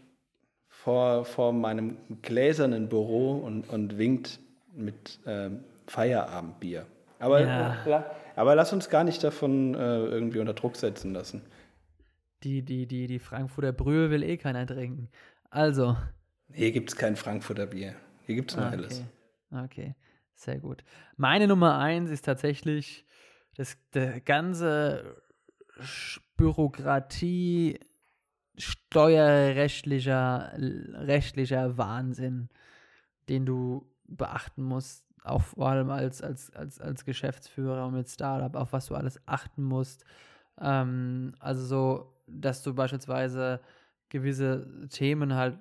[0.67, 4.41] vor, vor meinem gläsernen Büro und, und winkt
[4.73, 6.87] mit ähm, Feierabendbier.
[7.19, 8.11] Aber, Ja.
[8.37, 11.43] aber lass uns gar nicht davon äh, irgendwie unter Druck setzen lassen.
[12.45, 15.11] Die, die, die, die Frankfurter Brühe will eh keiner trinken.
[15.51, 15.97] Also.
[16.53, 17.97] Hier gibt es kein Frankfurter Bier.
[18.27, 18.73] Hier gibt es nur Ah.
[18.73, 19.05] Okay.
[19.65, 19.95] okay,
[20.37, 20.85] sehr gut.
[21.17, 23.05] Meine Nummer eins ist tatsächlich
[23.57, 25.21] das der ganze
[26.37, 27.81] Bürokratie,
[28.57, 32.49] steuerrechtlicher rechtlicher Wahnsinn,
[33.29, 38.55] den du beachten musst, auch vor allem als, als, als, als Geschäftsführer und mit Startup,
[38.57, 40.05] auf was du alles achten musst.
[40.61, 43.61] Ähm, also so, dass du beispielsweise
[44.09, 45.59] gewisse Themen halt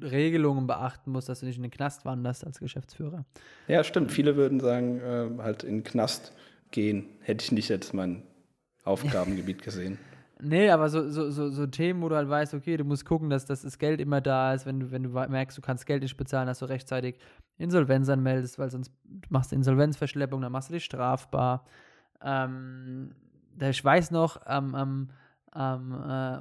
[0.00, 3.24] Regelungen beachten musst, dass du nicht in den Knast wanderst als Geschäftsführer.
[3.68, 4.10] Ja, stimmt.
[4.10, 6.32] Viele würden sagen, äh, halt in den Knast
[6.70, 7.06] gehen.
[7.20, 8.22] Hätte ich nicht jetzt mein
[8.84, 9.98] Aufgabengebiet gesehen.
[10.44, 13.30] Nee, aber so, so, so, so Themen, wo du halt weißt, okay, du musst gucken,
[13.30, 16.02] dass, dass das Geld immer da ist, wenn du, wenn du merkst, du kannst Geld
[16.02, 17.16] nicht bezahlen, dass du rechtzeitig
[17.58, 18.92] Insolvenz anmeldest, weil sonst
[19.28, 21.64] machst du Insolvenzverschleppung, dann machst du dich strafbar.
[22.22, 23.14] Ähm,
[23.60, 25.10] ich weiß noch, am am
[25.54, 25.96] am, äh,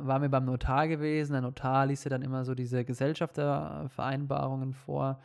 [0.08, 1.34] waren wir beim Notar gewesen.
[1.34, 5.20] Der Notar liest ja dann immer so diese Gesellschaftervereinbarungen vor.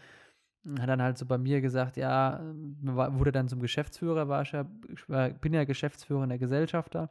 [0.81, 2.41] Hat dann halt so bei mir gesagt, ja,
[2.83, 6.39] war- wurde dann zum Geschäftsführer, war ich ja, ich war, bin ja Geschäftsführer in der
[6.39, 7.11] Gesellschafter.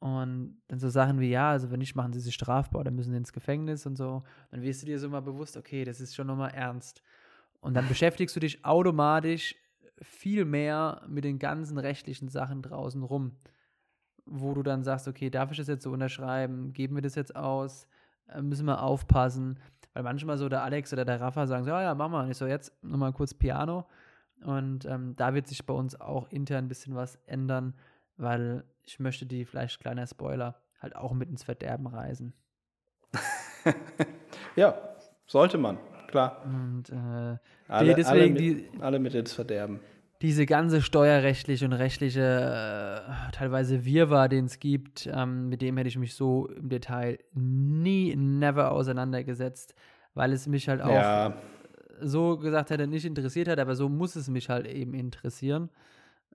[0.00, 3.14] Und dann so Sachen wie, ja, also wenn nicht, machen sie sich strafbar oder müssen
[3.14, 4.24] ins Gefängnis und so.
[4.50, 7.02] Dann wirst du dir so mal bewusst, okay, das ist schon nochmal ernst.
[7.62, 9.54] Und dann beschäftigst du dich automatisch
[10.02, 13.36] viel mehr mit den ganzen rechtlichen Sachen draußen rum.
[14.26, 16.72] Wo du dann sagst, okay, darf ich das jetzt so unterschreiben?
[16.72, 17.86] Geben wir das jetzt aus?
[18.28, 19.58] Äh, müssen wir aufpassen?
[19.94, 22.24] Weil manchmal so der Alex oder der Rafa sagen so, ja, ja, mach mal.
[22.24, 23.86] Und ich so, jetzt nochmal kurz Piano.
[24.42, 27.74] Und ähm, da wird sich bei uns auch intern ein bisschen was ändern,
[28.16, 32.34] weil ich möchte die, vielleicht kleiner Spoiler, halt auch mit ins Verderben reisen.
[34.54, 34.74] Ja,
[35.26, 35.78] sollte man,
[36.12, 36.42] klar.
[36.44, 37.38] Und äh,
[37.68, 39.80] Alle, deswegen alle, mit, die- alle mit ins Verderben.
[40.22, 45.88] diese ganze steuerrechtliche und rechtliche, äh, teilweise Wirrwarr, den es gibt, ähm, mit dem hätte
[45.88, 49.74] ich mich so im Detail nie, never auseinandergesetzt,
[50.14, 51.34] weil es mich halt auch Ja,
[52.00, 55.70] so gesagt hätte, nicht interessiert hat, aber so muss es mich halt eben interessieren,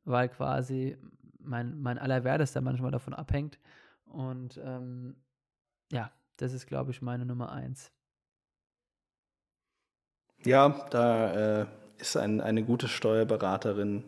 [0.05, 0.97] weil quasi
[1.39, 3.59] mein, mein Allerwertester manchmal davon abhängt.
[4.05, 5.15] Und ähm,
[5.91, 7.91] ja, das ist, glaube ich, meine Nummer eins.
[10.45, 11.65] Ja da äh,
[11.97, 14.03] ist ein, eine gute Steuerberaterin,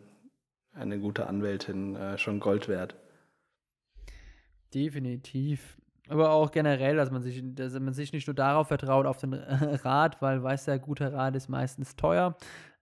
[0.73, 2.95] eine gute Anwältin äh, schon Gold wert.
[4.73, 5.77] Definitiv.
[6.07, 9.33] Aber auch generell, dass man sich, dass man sich nicht nur darauf vertraut, auf den
[9.83, 12.35] Rat, weil weiß ja, guter Rat ist meistens teuer.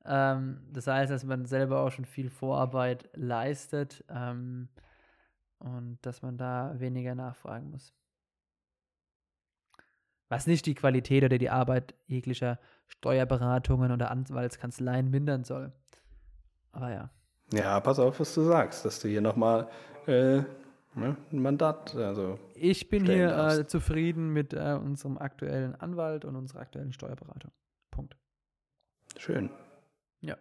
[0.05, 4.69] Ähm, das heißt, dass man selber auch schon viel Vorarbeit leistet ähm,
[5.59, 7.93] und dass man da weniger nachfragen muss.
[10.29, 15.71] Was nicht die Qualität oder die Arbeit jeglicher Steuerberatungen oder Anwaltskanzleien mindern soll.
[16.71, 17.09] Aber ja.
[17.53, 19.69] Ja, pass auf, was du sagst, dass du hier nochmal
[20.05, 20.41] äh,
[20.95, 22.39] ne, ein Mandat, also.
[22.55, 27.51] Ich bin hier äh, zufrieden mit äh, unserem aktuellen Anwalt und unserer aktuellen Steuerberatung.
[27.91, 28.15] Punkt.
[29.17, 29.49] Schön.
[30.21, 30.38] Ja.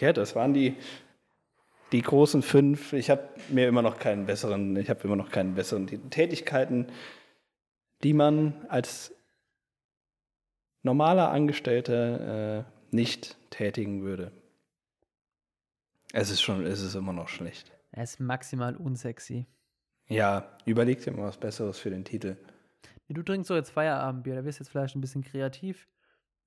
[0.00, 0.76] Ja, das waren die,
[1.92, 2.92] die großen fünf.
[2.92, 6.88] Ich habe mir immer noch keinen besseren, ich habe immer noch keinen besseren die Tätigkeiten,
[8.02, 9.15] die man als
[10.86, 14.30] normaler Angestellter äh, nicht tätigen würde.
[16.12, 17.72] Es ist schon, es ist immer noch schlecht.
[17.90, 19.46] Er ist maximal unsexy.
[20.06, 22.36] Ja, überleg dir mal was Besseres für den Titel.
[23.08, 25.88] Du trinkst so jetzt Feierabendbier, da wirst du jetzt vielleicht ein bisschen kreativ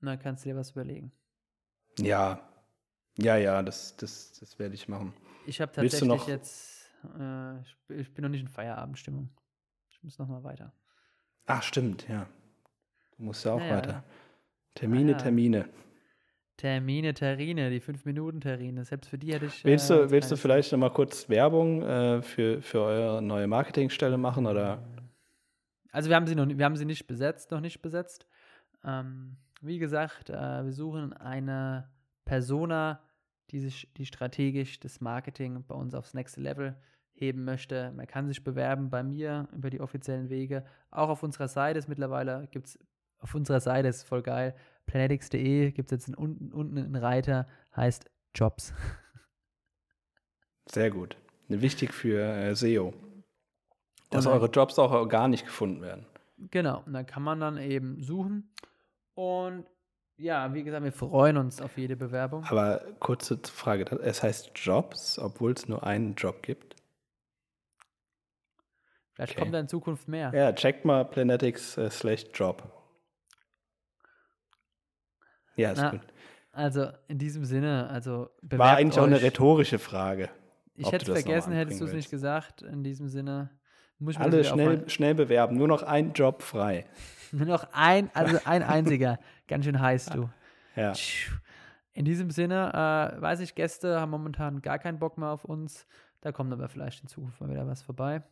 [0.02, 1.12] und dann kannst du dir was überlegen.
[2.00, 2.40] Ja,
[3.18, 5.14] ja, ja, das, das, das werde ich machen.
[5.46, 9.30] Ich habe tatsächlich jetzt, äh, ich, bin- ich bin noch nicht in Feierabendstimmung.
[9.90, 10.72] Ich muss noch mal weiter.
[11.46, 12.28] Ach, stimmt, ja.
[13.18, 13.76] Du musst ja auch Naja.
[13.78, 14.04] weiter.
[14.76, 15.18] Termine, ja.
[15.18, 15.70] Termine.
[16.58, 18.84] Termine, Terrine, die 5-Minuten-Terrine.
[18.84, 19.64] Selbst für die hätte ich.
[19.64, 23.22] Willst äh, du, jetzt willst du vielleicht noch mal kurz Werbung äh, für, für eure
[23.22, 24.46] neue Marketingstelle machen?
[24.46, 24.84] Oder?
[25.92, 28.28] Also wir haben sie noch, wir haben sie nicht besetzt, noch nicht besetzt.
[28.84, 31.90] Ähm, wie gesagt, äh, wir suchen eine
[32.26, 33.02] Persona,
[33.52, 36.76] die sich, die strategisch das Marketing bei uns aufs nächste Level
[37.14, 37.92] heben möchte.
[37.96, 40.66] Man kann sich bewerben bei mir über die offiziellen Wege.
[40.92, 42.80] Auch auf unserer Seite ist mittlerweile gibt es
[43.20, 44.56] auf unserer Seite ist voll geil.
[44.86, 48.74] Planetix.de gibt es jetzt einen, unten, unten einen Reiter, heißt Jobs.
[50.66, 51.18] Sehr gut.
[51.48, 52.94] Wichtig für äh, SEO.
[54.10, 56.06] Dass dann- eure Jobs auch organisch gefunden werden.
[56.52, 58.54] Genau, und dann kann man dann eben suchen.
[59.14, 59.66] Und
[60.16, 62.46] ja, wie gesagt, wir freuen uns auf jede Bewerbung.
[62.46, 63.86] Aber kurze Frage.
[64.02, 66.76] Es heißt Jobs, obwohl es nur einen Job gibt?
[69.14, 69.42] Vielleicht okay.
[69.42, 70.32] kommt da in Zukunft mehr.
[70.34, 72.79] Ja, checkt mal Planetics äh, slash Job.
[75.60, 76.02] Ja, ist Na, gut.
[76.52, 79.24] Also in diesem Sinne, also War eigentlich auch eine euch.
[79.24, 80.30] rhetorische Frage.
[80.76, 82.62] Ich hätte es vergessen, hättest du es nicht gesagt.
[82.62, 83.50] In diesem Sinne
[84.00, 85.58] muss ich Alle schnell, schnell bewerben.
[85.58, 86.86] Nur noch ein Job frei.
[87.32, 89.20] Nur noch ein, also ein einziger.
[89.48, 90.30] Ganz schön heiß, du.
[90.76, 90.94] Ja.
[91.94, 95.86] In diesem Sinne, äh, weiß ich, Gäste haben momentan gar keinen Bock mehr auf uns.
[96.22, 98.24] Da kommt aber vielleicht in Zukunft mal wieder was vorbei.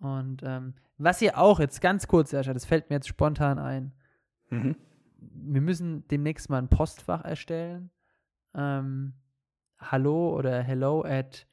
[0.00, 3.92] Und ähm, was ihr auch jetzt ganz kurz, Sascha, das fällt mir jetzt spontan ein.
[4.50, 4.76] Mhm.
[5.20, 7.90] Wir müssen demnächst mal ein Postfach erstellen.
[8.54, 9.14] Ähm,
[9.78, 11.46] hallo oder hello at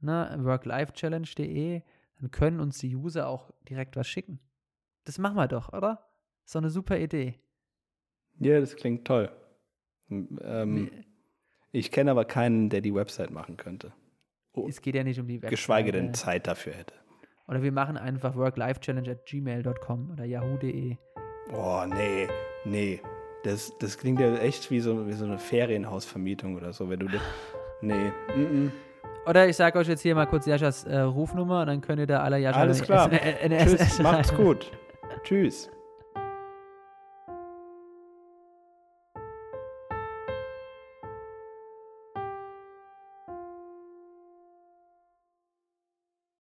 [0.00, 1.82] ne, worklifechallenge.de.
[2.20, 4.40] Dann können uns die User auch direkt was schicken.
[5.04, 6.06] Das machen wir doch, oder?
[6.44, 7.40] Ist doch eine super Idee.
[8.38, 9.30] Ja, das klingt toll.
[10.10, 10.90] Ähm,
[11.72, 13.92] ich kenne aber keinen, der die Website machen könnte.
[14.52, 15.50] Oh, Es geht ja nicht um die Website.
[15.50, 16.94] geschweige denn Zeit dafür hätte.
[17.48, 20.96] Oder wir machen einfach worklifechallenge at gmail.com oder yahoo.de.
[21.52, 22.28] Oh, nee,
[22.64, 23.00] nee.
[23.44, 27.06] Das, das klingt ja echt wie so, wie so eine Ferienhausvermietung oder so, wenn du
[27.06, 27.20] das.
[27.80, 28.10] Nee.
[28.34, 28.70] Mm -mm.
[29.26, 32.06] Oder ich sage euch jetzt hier mal kurz Jaschas äh, Rufnummer und dann könnt ihr
[32.06, 33.10] da alle Jascha Alles klar.
[33.10, 34.70] Tschüss, macht's gut.
[35.22, 35.70] Tschüss.